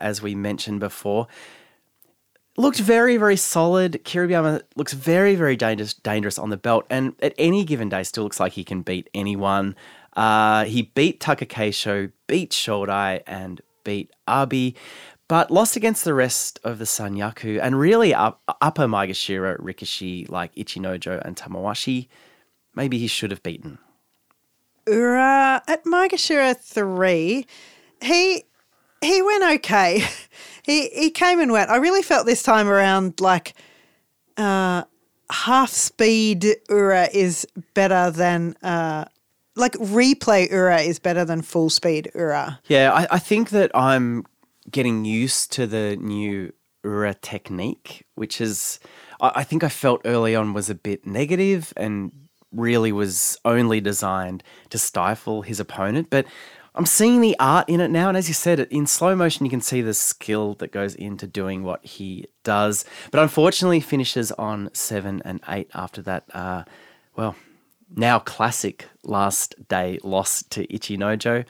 [0.00, 1.28] as we mentioned before.
[2.56, 4.02] Looked very, very solid.
[4.04, 8.24] Kiribayama looks very, very dangerous, dangerous on the belt, and at any given day, still
[8.24, 9.74] looks like he can beat anyone.
[10.14, 14.76] Uh, he beat Takakeisho, beat Shodai, and beat Abi,
[15.28, 20.54] but lost against the rest of the Sanyaku and really up, upper Maegashira, Rikishi, like
[20.54, 22.08] Ichinojo and Tamawashi.
[22.74, 23.78] Maybe he should have beaten.
[24.86, 27.46] Ura at Maegashira three,
[28.02, 28.44] he
[29.00, 30.04] he went okay.
[30.62, 31.70] He he came and went.
[31.70, 33.54] I really felt this time around like
[34.36, 34.84] uh,
[35.30, 39.04] half speed Ura is better than uh,
[39.56, 42.60] like replay Ura is better than full speed Ura.
[42.66, 44.24] Yeah, I, I think that I'm
[44.70, 46.52] getting used to the new
[46.84, 48.80] Ura technique, which is,
[49.20, 52.12] I, I think I felt early on was a bit negative and
[52.52, 56.08] really was only designed to stifle his opponent.
[56.10, 56.26] But
[56.74, 58.08] I'm seeing the art in it now.
[58.08, 61.26] And as you said, in slow motion, you can see the skill that goes into
[61.26, 62.84] doing what he does.
[63.10, 66.24] But unfortunately, finishes on seven and eight after that.
[66.32, 66.64] Uh,
[67.14, 67.36] well,
[67.94, 71.44] now classic last day loss to Ichinojo.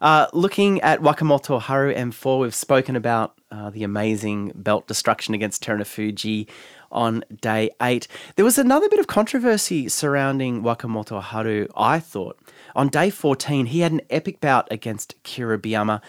[0.00, 6.48] Uh, looking at Wakamotoharu M4, we've spoken about uh, the amazing belt destruction against Terunofuji
[6.90, 8.08] on day eight.
[8.36, 12.38] There was another bit of controversy surrounding Wakamotoharu, I thought.
[12.74, 16.00] On day 14, he had an epic bout against Kiribayama.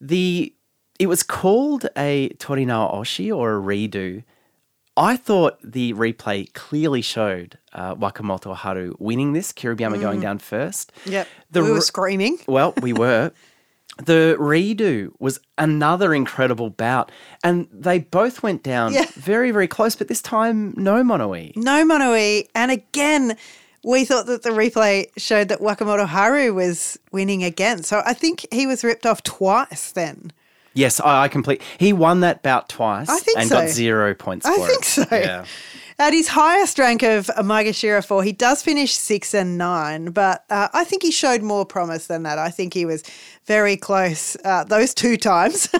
[0.00, 0.54] The
[0.98, 4.22] it was called a Torinaoshi or a redo.
[4.96, 10.92] I thought the replay clearly showed uh, Wakamotoharu winning this, Kiribayama going down first.
[11.04, 11.26] Yep.
[11.50, 12.38] The we were re- screaming.
[12.46, 13.32] Well, we were.
[14.04, 17.10] the redo was another incredible bout,
[17.42, 19.06] and they both went down Yeah.
[19.14, 21.52] very, very close, but this time no mono-ii.
[21.56, 22.48] No Mono-ii.
[22.54, 23.36] And again,
[23.84, 27.82] we thought that the replay showed that Wakamotoharu was winning again.
[27.82, 30.32] So I think he was ripped off twice then.
[30.72, 31.62] Yes, I, I complete.
[31.78, 33.60] He won that bout twice I think and so.
[33.60, 34.84] got zero points I think it.
[34.84, 35.06] so.
[35.12, 35.44] Yeah.
[35.96, 40.66] At his highest rank of Maegashira 4, he does finish 6 and 9, but uh,
[40.72, 42.36] I think he showed more promise than that.
[42.36, 43.04] I think he was
[43.44, 45.68] very close uh, those two times.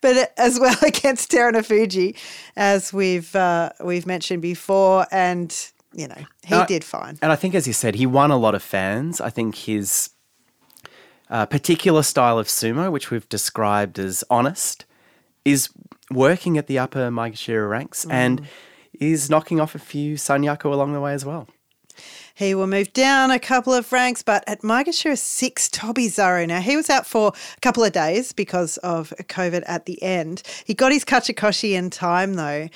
[0.00, 2.16] But as well against Terunofuji,
[2.56, 5.56] as we've uh, we've mentioned before, and
[5.92, 7.18] you know he did fine.
[7.22, 9.20] And I think, as you said, he won a lot of fans.
[9.20, 10.10] I think his
[11.28, 14.84] uh, particular style of sumo, which we've described as honest,
[15.44, 15.68] is
[16.10, 18.12] working at the upper Maegashira ranks Mm.
[18.12, 18.48] and
[18.98, 21.46] is knocking off a few Sanyaku along the way as well.
[22.34, 26.46] He will move down a couple of ranks, but at Maegashira 6, Tobizaru.
[26.46, 30.42] Now, he was out for a couple of days because of COVID at the end.
[30.64, 32.68] He got his Kachikoshi in time, though.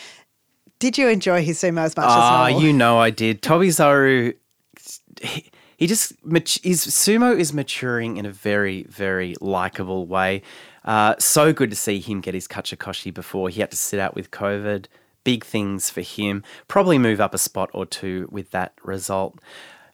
[0.84, 2.66] Did you enjoy his sumo as much Ah, as normal?
[2.66, 3.40] you know I did.
[3.40, 4.34] Tobizaru,
[5.22, 6.12] he, he just
[6.62, 10.42] his sumo is maturing in a very very likable way.
[10.84, 14.14] Uh, so good to see him get his kachikoshi before he had to sit out
[14.14, 14.84] with COVID.
[15.24, 16.42] Big things for him.
[16.68, 19.40] Probably move up a spot or two with that result.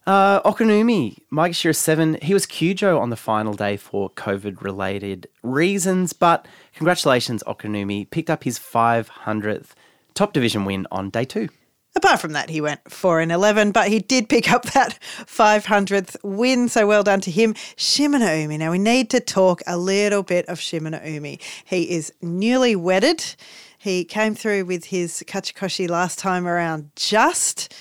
[0.05, 6.11] Uh, Okinoumi, Maegashira 7, he was Kyujo on the final day for COVID related reasons,
[6.11, 8.09] but congratulations, Okinoumi.
[8.09, 9.69] Picked up his 500th
[10.13, 11.49] top division win on day two.
[11.93, 16.15] Apart from that, he went 4 and 11, but he did pick up that 500th
[16.23, 16.69] win.
[16.69, 17.53] So well done to him.
[17.75, 18.57] Shimanoumi.
[18.57, 21.41] Now, we need to talk a little bit of Shimanoumi.
[21.65, 23.35] He is newly wedded.
[23.77, 27.73] He came through with his Kachikoshi last time around just,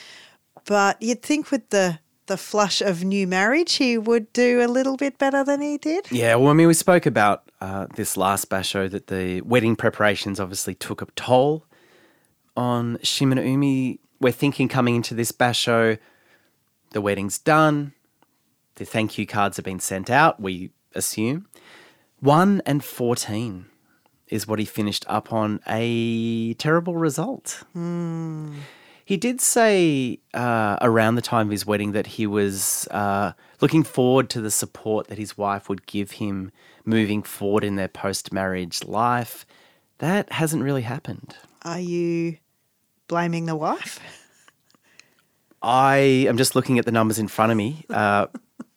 [0.64, 4.96] but you'd think with the the flush of new marriage, he would do a little
[4.96, 6.06] bit better than he did.
[6.12, 10.38] Yeah, well, I mean, we spoke about uh, this last basho that the wedding preparations
[10.38, 11.66] obviously took a toll
[12.56, 13.98] on Shimanoumi.
[14.20, 15.98] We're thinking coming into this basho,
[16.90, 17.94] the wedding's done,
[18.76, 21.46] the thank you cards have been sent out, we assume.
[22.20, 23.66] 1 and 14
[24.28, 25.60] is what he finished up on.
[25.66, 27.62] A terrible result.
[29.04, 33.82] He did say uh, around the time of his wedding that he was uh, looking
[33.82, 36.52] forward to the support that his wife would give him
[36.84, 39.44] moving forward in their post marriage life.
[39.98, 41.36] That hasn't really happened.
[41.64, 42.38] Are you
[43.08, 44.00] blaming the wife?
[45.62, 45.96] I
[46.28, 47.84] am just looking at the numbers in front of me.
[47.90, 48.26] Uh,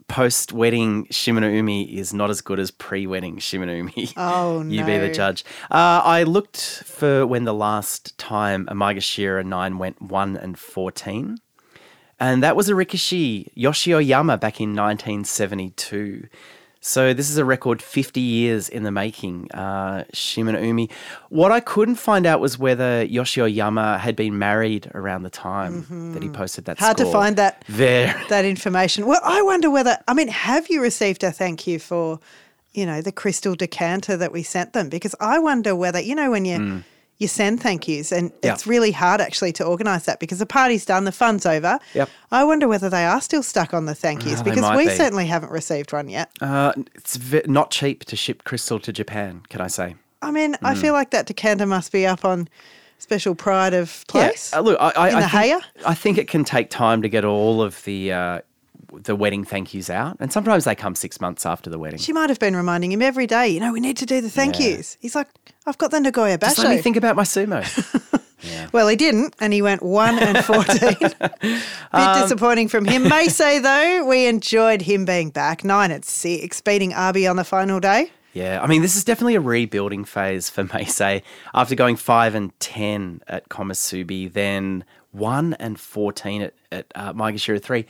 [0.09, 4.13] Post wedding Shimanoumi is not as good as pre wedding Shimanoumi.
[4.17, 4.69] Oh, no.
[4.75, 5.43] You be the judge.
[5.71, 11.37] Uh, I looked for when the last time a Maegashira 9 went 1 and 14.
[12.19, 16.27] And that was a Rikishi Yoshio Yama back in 1972.
[16.85, 20.91] So this is a record 50 years in the making, uh, Shimanoumi.
[21.29, 26.11] What I couldn't find out was whether Yoshio Yama had been married around the time
[26.13, 26.83] that he posted that Mm-hmm.
[26.83, 28.11] Hard to find that Very.
[28.29, 29.05] that information.
[29.05, 32.19] Well, I wonder whether I mean, have you received a thank you for,
[32.73, 34.89] you know, the crystal decanter that we sent them?
[34.89, 36.83] Because I wonder whether you know when you
[37.23, 38.31] you send thank yous, and.
[38.43, 38.53] Yeah.
[38.53, 41.79] it's really hard actually to organise that because the party's done, the fun's over.
[41.95, 42.09] Yep.
[42.31, 44.85] I wonder whether they are still stuck on the thank yous Ah, they because we
[44.85, 44.91] be.
[44.95, 46.29] certainly haven't received one yet.
[46.41, 47.17] Uh, it's
[47.47, 49.95] not cheap to ship crystal to Japan, can I say?
[50.21, 50.65] I mean, Hmm.
[50.65, 52.47] I feel like that decanter must be up on
[52.99, 54.51] special pride of place.
[54.53, 57.01] Yeah, uh, look, I, I, In I the think, I think it can take time
[57.01, 58.39] to get all of the uh,
[59.01, 61.99] the wedding thank yous out, and sometimes they come six months after the wedding.
[61.99, 64.29] She might have been reminding him every day, you know, we need to do the
[64.29, 64.67] thank Yeah.
[64.77, 64.97] yous.
[65.01, 65.27] He's like,
[65.65, 66.47] I've got the Nagoya Basho.
[66.55, 67.63] Just let me think about my sumo.
[68.73, 70.97] Well, he didn't, and he went 1 and 14.
[70.99, 71.15] Bit
[71.93, 73.07] Um, disappointing from him.
[73.07, 75.63] May say, though, we enjoyed him being back.
[75.63, 78.11] 9 and 6, beating Arby on the final day.
[78.33, 81.21] yeah, I mean, this is definitely a rebuilding phase for Meisei.
[81.53, 87.61] After going five and ten at Komusubi, then one and fourteen at at uh, Maegashira
[87.61, 87.85] three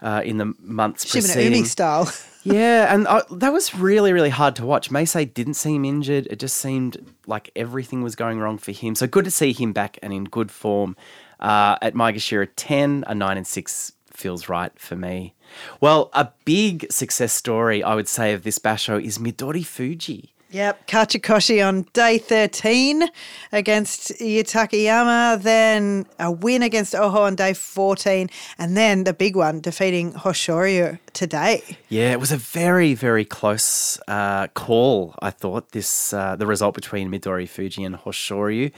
[0.00, 1.52] uh, in the months Shimano preceding.
[1.54, 2.12] Umi style.
[2.44, 4.88] Yeah, and uh, that was really, really hard to watch.
[4.90, 6.28] Meisei didn't seem injured.
[6.30, 6.96] It just seemed
[7.26, 8.94] like everything was going wrong for him.
[8.94, 10.96] So good to see him back and in good form
[11.40, 15.34] uh, at Maegashira 10, a 9 and 6 feels right for me.
[15.80, 20.30] Well, a big success story, I would say, of this basho is Midorifuji.
[20.50, 23.04] Yep, Kachikoshi on day 13
[23.52, 29.60] against Yutakayama, then a win against Oho on day 14, and then the big one,
[29.60, 31.62] defeating Hoshoryu today.
[31.90, 36.74] Yeah, it was a very, very close uh, call, I thought, this uh, the result
[36.74, 38.72] between Midorifuji and Hoshoryu.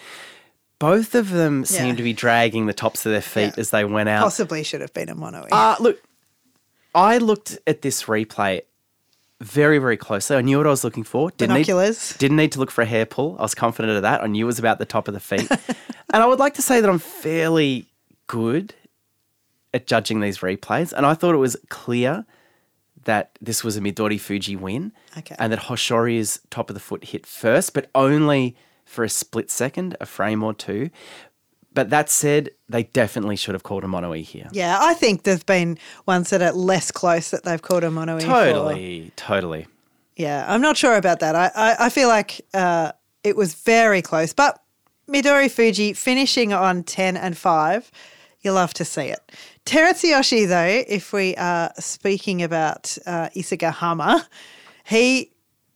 [0.80, 3.60] Both of them seemed to be dragging the tops of their feet Yeah.
[3.60, 4.22] as they went out.
[4.24, 5.46] Possibly should have been a mono.
[5.52, 6.02] Uh, look,
[6.94, 8.62] I looked at this replay
[9.40, 10.36] very, very closely.
[10.36, 11.30] I knew what I was looking for.
[11.30, 12.12] Didn't Binoculars.
[12.12, 13.36] Need, didn't need to look for a hair pull.
[13.38, 14.22] I was confident of that.
[14.22, 15.50] I knew it was about the top of the feet.
[16.12, 17.86] and I would like to say that I'm fairly
[18.26, 18.74] good
[19.72, 20.92] at judging these replays.
[20.92, 22.26] And I thought it was clear
[23.04, 24.92] that this was a Midorifuji win.
[25.16, 25.36] Okay.
[25.38, 29.96] And that Hoshoryu's top of the foot hit first, but only for a split second,
[30.00, 30.90] a frame or two.
[31.72, 34.48] But that said, they definitely should have called a mono E here.
[34.52, 38.16] yeah, I think there's been ones that are less close that they've called a mono
[38.18, 38.26] E for.
[38.26, 39.66] Totally, totally.
[40.16, 41.34] Yeah, I'm not sure about that.
[41.36, 42.92] I, I, I feel like uh,
[43.22, 44.32] it was very close.
[44.32, 44.60] But
[45.08, 47.90] Midorifuji finishing on 10 and 5,
[48.40, 49.20] you'll love to see it.
[49.64, 54.26] Terutsuyoshi, though, if we are speaking about uh, Isegahama,
[54.84, 55.30] he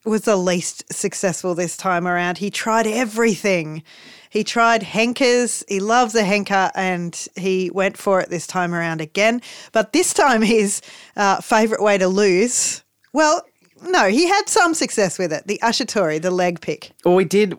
[0.05, 2.39] was the least successful this time around.
[2.39, 3.83] He tried everything.
[4.35, 5.63] He tried Henkas.
[5.69, 9.41] He loves a Henka and he went for it this time around again.
[9.71, 10.83] But this time, his
[11.17, 12.83] uh, favourite way to lose,
[13.13, 13.47] well,
[13.81, 15.47] no, he had some success with it.
[15.47, 16.91] The Ashitori, the leg pick.
[17.05, 17.57] Well, we did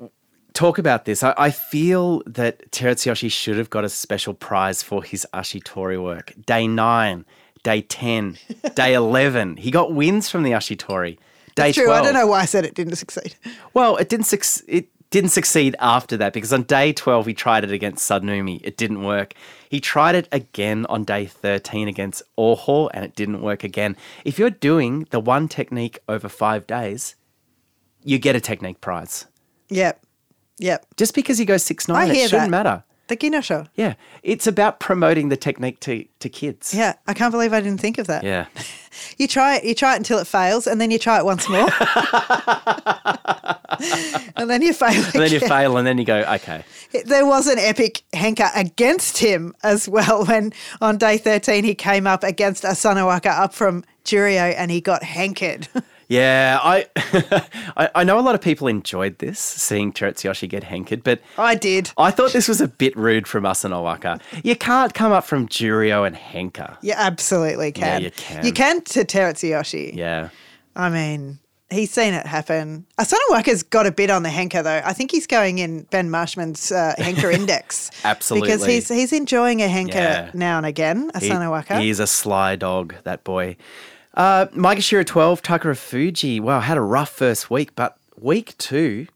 [0.52, 1.24] talk about this.
[1.24, 6.34] I, I feel that Terutsuyoshi should have got a special prize for his Ashitori work.
[6.46, 7.24] Day nine,
[7.64, 8.38] day 10,
[8.76, 9.56] day 11.
[9.58, 11.20] He got wins from the Ashitori.
[11.56, 12.02] Day True, 12.
[12.02, 13.36] I don't know why I said it didn't succeed.
[13.74, 14.66] Well, it didn't succeed.
[14.68, 18.60] it didn't succeed after that because on day 12 he tried it against Sadanoumi.
[18.66, 19.34] It didn't work.
[19.70, 23.96] He tried it again on day 13 against Oho and it didn't work again.
[24.26, 27.16] If you're doing the one technique over 5 days,
[28.04, 29.26] you get a technique prize.
[29.70, 30.04] Yep,
[30.58, 30.86] yep.
[30.98, 32.50] Just because you go 6-9 it shouldn't that.
[32.50, 32.84] matter.
[33.08, 33.68] The Guinness Ginosho.
[33.76, 33.94] Yeah,
[34.24, 36.74] it's about promoting the technique to, to kids.
[36.74, 38.24] Yeah, I can't believe I didn't think of that.
[38.24, 38.48] Yeah.
[39.18, 41.50] You try it, you try it until it fails, and then you try it once
[41.50, 41.68] more.
[44.38, 45.12] and then you fail again.
[45.14, 46.64] And then you fail and then you go, okay.
[47.04, 52.08] There was an epic henka against him as well when on day 13 he came
[52.08, 55.68] up against Asanowaka up from Juryo and he got Henkered.
[56.08, 56.88] Yeah, I,
[57.78, 61.56] I I know a lot of people enjoyed this, seeing Terutsuyoshi get hankered, but I
[61.56, 61.92] did.
[61.98, 64.22] I thought this was a bit rude from Asanowaka.
[64.44, 66.78] You can't come up from Juryo and henka.
[66.82, 68.02] You absolutely can.
[68.02, 68.46] Yeah, you can.
[68.46, 69.96] You can to Terutsuyoshi.
[69.96, 70.30] Yeah.
[70.76, 71.40] I mean,
[71.72, 72.86] he's seen it happen.
[73.00, 74.82] Asanowaka's got a bit on the henka though.
[74.86, 77.90] I think he's going in Ben Marshman's uh, Henka index.
[78.04, 78.50] Absolutely.
[78.50, 80.32] Because he's he's enjoying a henka Yeah.
[80.34, 81.80] now and again, He- Asanawaka.
[81.82, 83.56] He's a sly dog, that boy.
[84.16, 86.40] Uh, Maegashira 12, Takarafuji.
[86.40, 89.08] Wow, had a rough first week, but week two,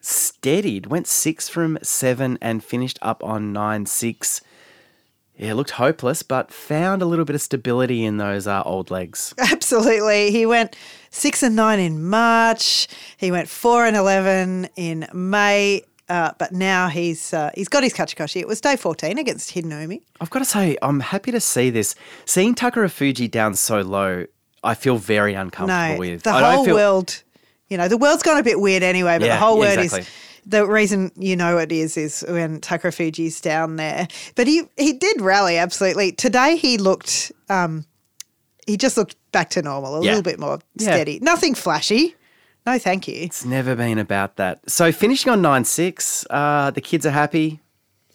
[0.00, 0.86] steadied.
[0.86, 4.40] Went six from seven and finished up on nine six.
[5.36, 9.34] Yeah, looked hopeless, but found a little bit of stability in those uh, old legs.
[9.38, 10.32] Absolutely.
[10.32, 10.76] He went
[11.10, 12.88] six and nine in March.
[13.16, 15.82] He went four and eleven in May.
[16.08, 18.40] Uh, but now he's uh, he's got his Kachikoshi.
[18.40, 20.00] It was day fourteen against Hidenoumi.
[20.20, 21.94] I've got to say, I'm happy to see this.
[22.24, 24.24] Seeing Takarafuji down so low,
[24.64, 26.22] I feel very uncomfortable No, with.
[26.22, 27.22] the I don't whole feel- world,
[27.68, 29.18] you know, the world's gone a bit weird anyway.
[29.18, 30.00] But Yeah, the whole yeah, word exactly.
[30.00, 30.08] is
[30.46, 34.08] the reason you know it is is when Takarafuji's down there.
[34.34, 36.56] But he he did rally absolutely today.
[36.56, 37.84] He looked um,
[38.66, 40.12] he just looked back to normal, a Yeah.
[40.12, 41.18] little bit more steady.
[41.20, 42.14] Nothing flashy.
[42.68, 43.14] No, thank you.
[43.14, 44.60] It's never been about that.
[44.68, 47.60] So finishing on 9 6, uh, the kids are happy,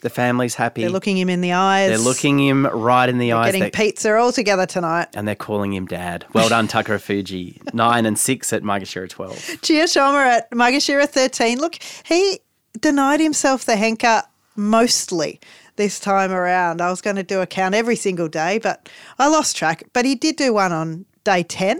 [0.02, 0.82] the family's happy.
[0.82, 1.90] They're looking him in the eyes.
[1.90, 3.48] They're looking him right in the eyes.
[3.48, 5.08] getting They- pizza all together tonight.
[5.16, 6.26] and they're calling him dad.
[6.34, 7.62] Well done, Takarafuji.
[7.74, 9.36] 9 and 6 at Maegashira 12.
[9.64, 11.58] Chiyoshoma at Maegashira 13.
[11.58, 12.40] Look, he
[12.80, 14.22] denied himself the Henka
[14.56, 15.40] mostly
[15.78, 16.80] this time around.
[16.80, 18.88] I was going to do a count every single day, but
[19.18, 19.84] I lost track.
[19.94, 21.80] But he did do one on day 10.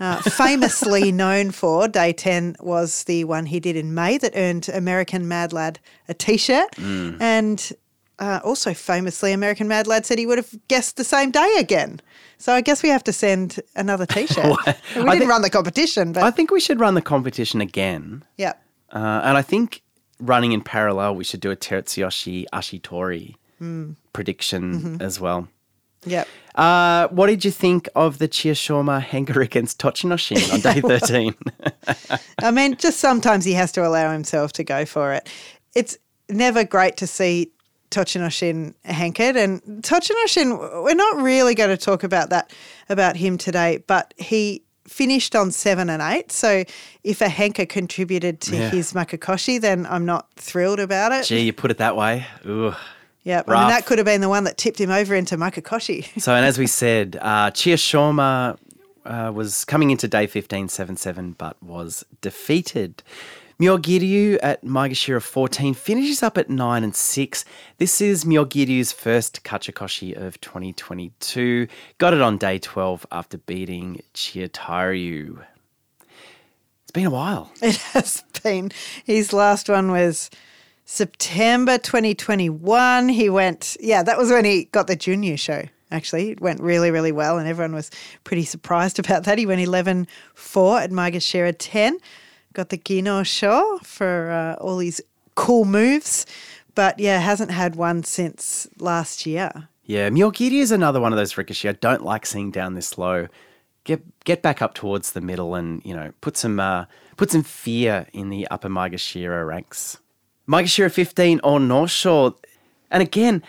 [0.00, 4.68] Uh, famously known for day 10 was the one he did in May that earned
[4.70, 5.78] American Mad Lad
[6.08, 6.68] a t shirt.
[6.78, 7.72] And
[8.18, 12.00] uh, also famously, American Mad Lad said he would have guessed the same day again.
[12.38, 14.44] So I guess we have to send another t shirt.
[14.66, 17.60] we I didn't think- run the competition, but I think we should run the competition
[17.60, 18.24] again.
[18.38, 18.54] yeah.
[18.92, 19.82] Uh, and I think
[20.18, 23.92] running in parallel, we should do a Terutsuyoshi Ashitori Hmm.
[24.14, 25.02] prediction Mm-hmm.
[25.02, 25.48] as well.
[26.04, 26.28] Yep.
[26.54, 31.34] Uh, what did you think of the Chiyoshoma Hanger against Tochinoshin on day 13?
[32.42, 35.28] I mean, just sometimes he has to allow himself to go for it.
[35.74, 35.96] It's
[36.28, 37.52] never great to see
[37.90, 39.36] Tochinoshin Henked.
[39.36, 42.52] And Tochinoshin, we're not really going to talk about that
[42.88, 46.32] about him today, but he finished on seven and eight.
[46.32, 46.64] So
[47.04, 48.70] if a henka contributed to Yeah.
[48.70, 51.26] his Makekoshi, then I'm not thrilled about it.
[51.26, 52.26] Gee, you put it that way.
[52.46, 52.74] Ooh.
[53.22, 56.08] Yeah, I mean, that could have been the one that tipped him over into Makekoshi.
[56.20, 58.56] So, and as we said, uh, Chiyoshoma
[59.04, 63.02] uh, was coming into day 15 7 7, but was defeated.
[63.60, 67.44] Myogiryu at Maegashira 14 finishes up at 9 and 6.
[67.76, 71.68] This is Myogiryu's first Kachikoshi of 2022.
[71.98, 75.44] Got it on day 12 after beating Chiyotairyu.
[76.84, 77.52] It's been a while.
[77.60, 78.72] It has been.
[79.04, 80.30] His last one was
[80.92, 83.08] September 2021.
[83.10, 85.68] He went, yeah, that was when he got the Jun Yusho.
[85.92, 87.92] Actually, it went really, really well, and everyone was
[88.24, 89.38] pretty surprised about that.
[89.38, 91.96] He went 11 4 at Maegashira 10.
[92.54, 95.00] Got the Ginosho for uh, all his
[95.36, 96.26] cool moves,
[96.74, 99.68] but yeah, hasn't had one since last year.
[99.84, 103.28] Yeah, Myogiri is another one of those Rikishi I don't like seeing down this low.
[103.84, 106.86] Get get back up towards the middle and you know put some uh,
[107.16, 109.99] put some fear in the upper Maegashira ranks.
[110.50, 112.34] Maegashira fifteen Onosho,
[112.90, 113.40] and again,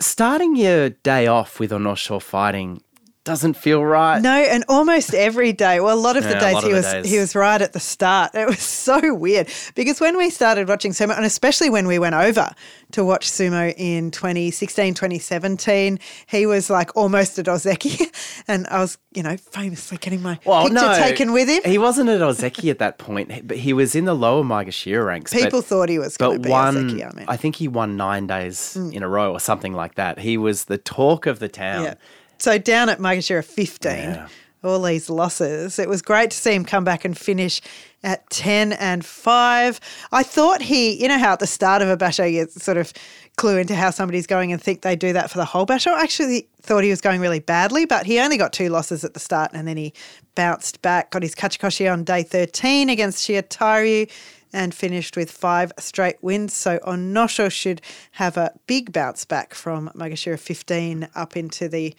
[0.00, 2.80] starting your day off with Onosho fighting
[3.26, 4.22] doesn't feel right.
[4.22, 5.80] No, and almost every day.
[5.80, 7.10] Well, a lot of the Yeah, a days lot he the was days.
[7.10, 8.34] he was right at the start.
[8.34, 12.14] It was so weird because when we started watching sumo, and especially when we went
[12.14, 12.50] over
[12.92, 15.98] to watch sumo in 2016, 2017,
[16.28, 20.94] he was like almost at Ozeki, and I was, you know, famously getting my picture
[20.94, 21.62] taken with him.
[21.64, 25.32] He wasn't at Ozeki at that point, but he was in the lower Maegashira ranks.
[25.32, 27.02] but- People thought he was going but to be one, Ozeki.
[27.12, 27.38] I mean, Mm.
[27.40, 30.20] think he won nine days in a row or something like that.
[30.20, 31.84] He was the talk of the town.
[31.84, 31.94] Yeah.
[32.38, 34.28] So down at Maegashira 15, Yeah.
[34.64, 35.78] all these losses.
[35.78, 37.60] It was great to see him come back and finish
[38.02, 39.80] at 10 and 5.
[40.12, 42.92] I thought he, you know how at the start of a basho you sort of
[43.36, 45.92] clue into how somebody's going and think they do that for the whole basho.
[45.92, 49.14] I actually thought he was going really badly, but he only got two losses at
[49.14, 49.92] the start and then he
[50.34, 54.10] bounced back, got his kachikoshi on day 13 against Shiataru
[54.52, 56.54] and finished with five straight wins.
[56.54, 57.82] So Onosho should
[58.12, 61.94] have a big bounce back from Maegashira 15 up into the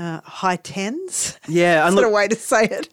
[0.00, 1.38] uh, high tens.
[1.46, 2.88] Yeah, and sort look, of way to say it.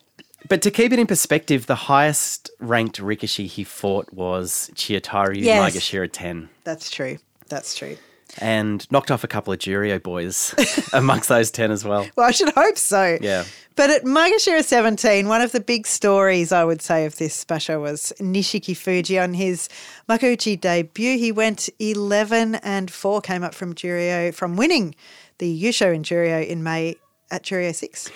[0.50, 5.76] But to keep it in perspective, the highest ranked Rikishi he fought was Chiyotairyu Yes.
[5.76, 7.18] Maegashira 10 That's true.
[7.50, 7.98] That's true.
[8.40, 10.54] and knocked off a couple of Juryo boys
[10.94, 12.08] amongst those 10 as well.
[12.16, 13.18] Well, I should hope so.
[13.20, 13.44] Yeah.
[13.76, 17.82] But at Maegashira 17, one of the big stories I would say of this special
[17.82, 19.70] was Nishikifuji on his
[20.10, 21.18] Makuuchi debut.
[21.18, 24.96] He went 11 and 4, came up from Juryo, from winning
[25.40, 26.96] the Yusho in Juryo in May
[27.32, 28.10] at Juryo 6.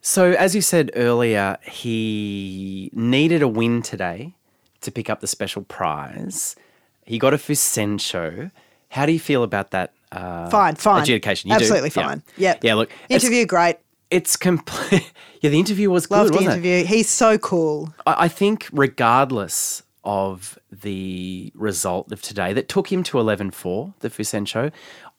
[0.00, 4.34] So, as you said earlier, he needed a win today
[4.80, 6.56] to pick up the special prize.
[7.04, 8.50] He got a Fusensho.
[8.88, 9.92] How do you feel about that?
[10.10, 11.02] Uh, Fine, fine.
[11.02, 11.50] Adjudication.
[11.50, 11.62] You do?
[11.64, 12.08] Absolutely Yeah.
[12.08, 12.22] fine.
[12.36, 12.64] Yep.
[12.64, 12.90] Yeah, look.
[13.08, 13.76] Interview, great.
[14.10, 15.10] It's complete.
[15.40, 16.68] Yeah, the interview was good, Loved the wasn't it?
[16.68, 16.84] interview.
[16.84, 17.92] He's so cool.
[18.06, 23.92] I I think, regardless of the result of today that took him to 11 4,
[24.00, 24.70] the Fusensho,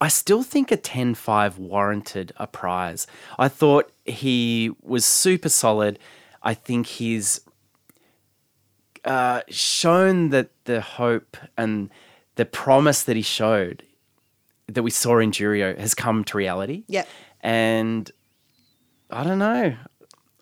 [0.04, 3.08] I still think a 10 5 warranted a prize.
[3.40, 5.98] I thought he was super solid.
[6.42, 7.40] I think he's
[9.06, 11.90] uh, shown that the hope and
[12.36, 13.84] the promise that he showed
[14.68, 16.84] that we saw in Juryo has come to reality.
[16.90, 17.08] Yep.
[17.40, 18.12] And
[19.10, 19.74] I don't know.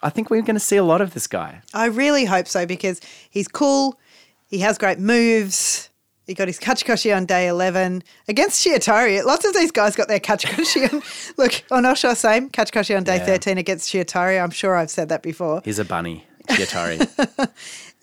[0.01, 1.61] I think we're going to see a lot of this guy.
[1.71, 2.99] I really hope so because
[3.29, 3.99] he's cool.
[4.47, 5.90] He has great moves.
[6.27, 9.23] He got his kachikoshi on day 11 against Shiatari.
[9.25, 11.01] Lots of these guys got their kachikoshi on.
[11.37, 12.49] Look, Onosho, same.
[12.49, 13.25] Kachikoshi on day Yeah.
[13.25, 14.41] 13 against Shiatari.
[14.41, 15.61] I'm sure I've said that before.
[15.65, 17.49] He's a bunny, Chiatari.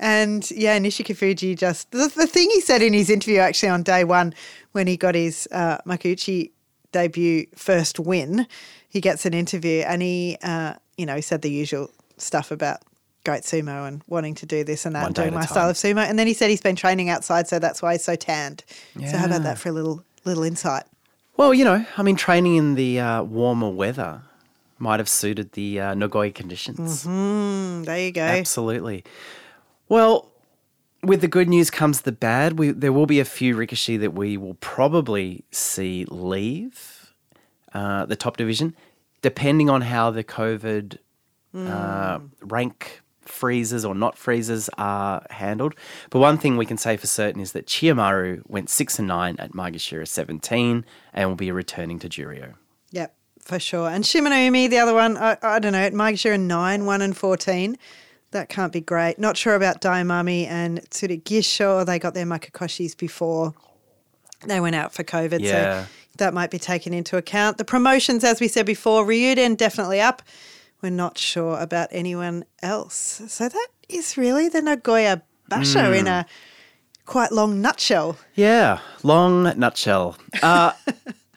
[0.01, 4.05] And yeah, Nishikifuji just, the, the thing he said in his interview actually on day
[4.05, 4.33] one
[4.73, 6.53] when he got his uh, Makuuchi
[6.93, 8.47] debut first win,
[8.89, 12.79] he gets an interview and he, uh, you know, he said the usual stuff about
[13.29, 15.76] great sumo and wanting to do this and that, One and doing my style of
[15.76, 16.09] sumo.
[16.09, 18.64] And then he said he's been training outside, so that's why he's so tanned.
[18.99, 20.85] So how about that for a little little insight?
[21.37, 24.22] well, you know, I mean, training in the uh, warmer weather
[24.79, 27.05] might have suited the uh, Nagoya conditions.
[27.05, 28.22] Mm, there you go.
[28.22, 29.05] Absolutely.
[29.89, 30.31] Well,
[31.03, 32.59] with the good news comes the bad.
[32.59, 37.12] We, there will be a few Rikishi that we will probably see leave
[37.73, 38.74] uh, the top division,
[39.23, 40.98] depending on how the COVID
[41.55, 45.74] uh, rank freezes or not freezes are handled.
[46.10, 49.36] But one thing we can say for certain is that Chiyomaru went 6 and 9
[49.38, 52.55] at Maegashira 17 and will be returning to Juryo.
[52.90, 53.88] Yep, for sure.
[53.88, 57.76] And Shimanoumi, the other one, I, I don't know, Maegashira 9, 1 and 14.
[58.30, 59.18] That can't be great.
[59.18, 61.86] Not sure about Daiamami and Tsurugisho.
[61.86, 63.55] They got their Makekoshis before
[64.46, 65.40] they went out for COVID.
[65.40, 65.84] Yeah.
[65.84, 65.88] So
[66.18, 67.59] that might be taken into account.
[67.59, 70.22] The promotions, as we said before, Ryuden definitely up.
[70.82, 73.22] We're not sure about anyone else.
[73.28, 76.26] So that is really the Nagoya Basho in a
[77.05, 78.16] quite long nutshell.
[78.34, 80.16] Yeah, long nutshell.
[80.42, 80.72] Uh,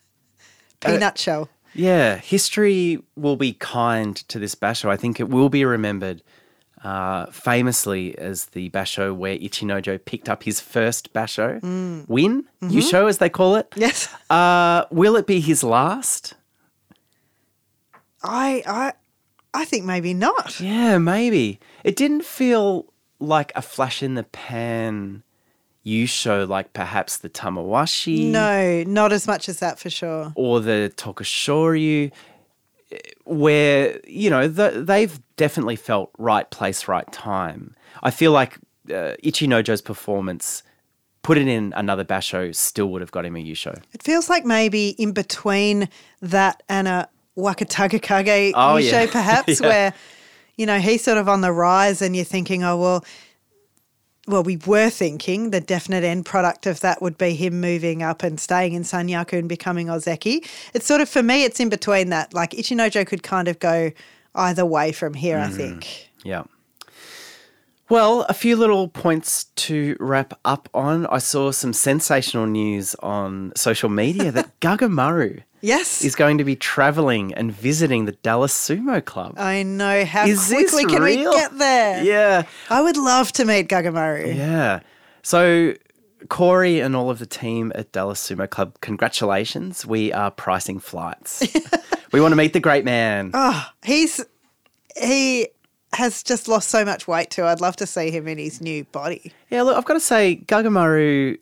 [0.82, 1.50] Peanut shell.
[1.74, 4.90] yeah, history will be kind to this basho.
[4.90, 6.22] I think it will be remembered
[6.84, 11.62] uh, famously as the basho where Ichinojo picked up his first basho
[12.08, 13.72] win, Yusho as they call it.
[13.76, 14.08] Yes.
[14.30, 16.34] Uh, will it be his last?
[18.24, 18.94] I I
[19.54, 20.60] I think maybe not.
[20.60, 21.60] Yeah, maybe.
[21.84, 25.24] It didn't feel like a flash in the pan
[25.86, 28.32] Yusho like perhaps the Tamawashi.
[28.32, 30.32] No, not as much as that for sure.
[30.36, 32.12] or the Tokushoryu,
[33.26, 37.76] where you know the, they've definitely felt right place, right time.
[38.04, 38.58] I feel like
[38.90, 40.64] uh, Ichinojo's performance,
[41.24, 43.82] put it in another basho, still would have got him a Yusho.
[43.94, 45.90] It feels like maybe in between
[46.22, 47.10] that and a
[47.42, 49.06] Wakatakakage Oh, Yusho, yeah.
[49.12, 49.68] perhaps, Yeah.
[49.68, 49.94] where,
[50.58, 53.06] you know, he's sort of on the rise and you're thinking, oh, well,
[54.28, 58.22] well, we were thinking the definite end product of that would be him moving up
[58.24, 60.48] and staying in Sanyaku and becoming Ozeki.
[60.76, 62.34] It's sort of, for me, it's in between that.
[62.34, 63.92] Like Ichinojo could kind of go
[64.36, 65.54] either way from here, Mm-hmm.
[65.54, 66.10] I think.
[66.24, 66.44] Yeah.
[67.90, 71.08] Well, a few little points to wrap up on.
[71.08, 76.04] I saw some sensational news on social media that Gagamaru Yes.
[76.04, 79.36] is going to be traveling and visiting the Dallas Sumo Club.
[79.38, 80.04] I know.
[80.06, 81.32] How Is quickly can real?
[81.32, 82.04] we get there?
[82.04, 82.44] Yeah.
[82.70, 84.36] I would love to meet Gagamaru.
[84.36, 84.80] Yeah.
[85.24, 85.76] So,
[86.30, 89.86] Corey and all of the team at Dallas Sumo Club, congratulations.
[89.86, 91.44] We are pricing flights.
[92.12, 93.32] we want to meet the great man.
[93.34, 94.24] Oh, he's
[94.98, 95.48] he
[95.94, 97.44] has just lost so much weight too.
[97.46, 99.32] I'd love to see him in his new body.
[99.50, 101.38] Yeah, look, I've got to say, Gagamaru,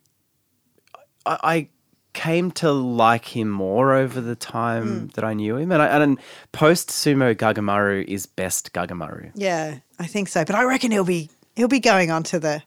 [1.26, 1.68] I, I
[2.14, 5.08] came to like him more over the time hmm.
[5.14, 5.72] that I knew him.
[5.72, 6.20] And, I, and
[6.52, 9.32] post sumo Gagamaru is best Gagamaru.
[9.36, 10.44] Yeah, I think so.
[10.46, 12.64] But I reckon he'll be he'll be going on to the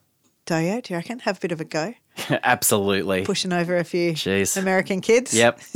[0.47, 0.83] dohyo.
[0.83, 1.19] Do you reckon?
[1.21, 1.95] Have a bit of a go,
[2.31, 3.25] Absolutely.
[3.25, 4.57] pushing over a few Jeez.
[4.57, 5.35] American kids.
[5.35, 5.61] Yep.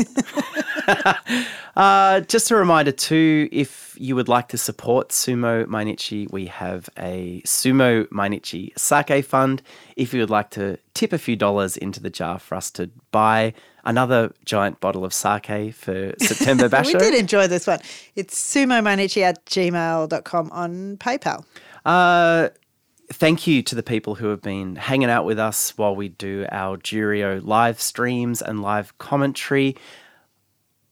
[1.76, 6.88] uh, just a reminder too, if you would like to support Sumo Mainichi, we have
[6.98, 9.62] a Sumo Mainichi sake fund.
[9.96, 12.90] If you would like to tip a few dollars into the jar for us to
[13.10, 13.54] buy
[13.84, 16.88] another giant bottle of sake for September bash.
[16.88, 17.80] We did enjoy this one.
[18.14, 21.44] It's sumomainichi at gmail.com on PayPal.
[21.84, 22.48] Uh,
[23.12, 26.46] thank you to the people who have been hanging out with us while we do
[26.50, 29.76] our Juryo live streams and live commentary.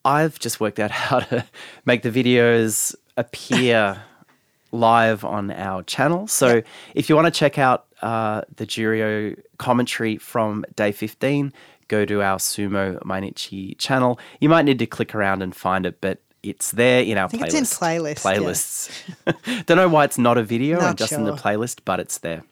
[0.04, 1.44] I've just worked out how to
[1.84, 4.02] make the videos appear
[4.72, 6.26] live on our channel.
[6.26, 6.62] So
[6.94, 11.52] if you want to check out uh, the Juryo commentary from day 15,
[11.88, 14.18] go to our Sumo Mainichi channel.
[14.40, 17.44] You might need to click around and find it, but it's there in our think
[17.44, 17.46] playlist.
[17.46, 19.32] it's in playlist, yeah.
[19.32, 19.66] Playlists.
[19.66, 22.18] Don't know why it's not a video Not and just in the playlist, but it's
[22.18, 22.42] there.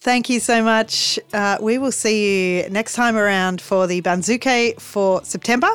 [0.00, 1.18] Thank you so much.
[1.32, 5.68] Uh, we will see you next time around for the Banzuke for September.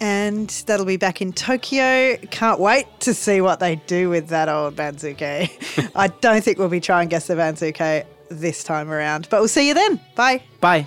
[0.00, 2.16] And that'll be back in Tokyo.
[2.30, 5.90] Can't wait to see what they do with that old Banzuke.
[5.96, 9.68] I don't think we'll be trying guess the Banzuke this time around, but we'll see
[9.68, 10.00] you then.
[10.14, 10.42] Bye.
[10.60, 10.86] Bye.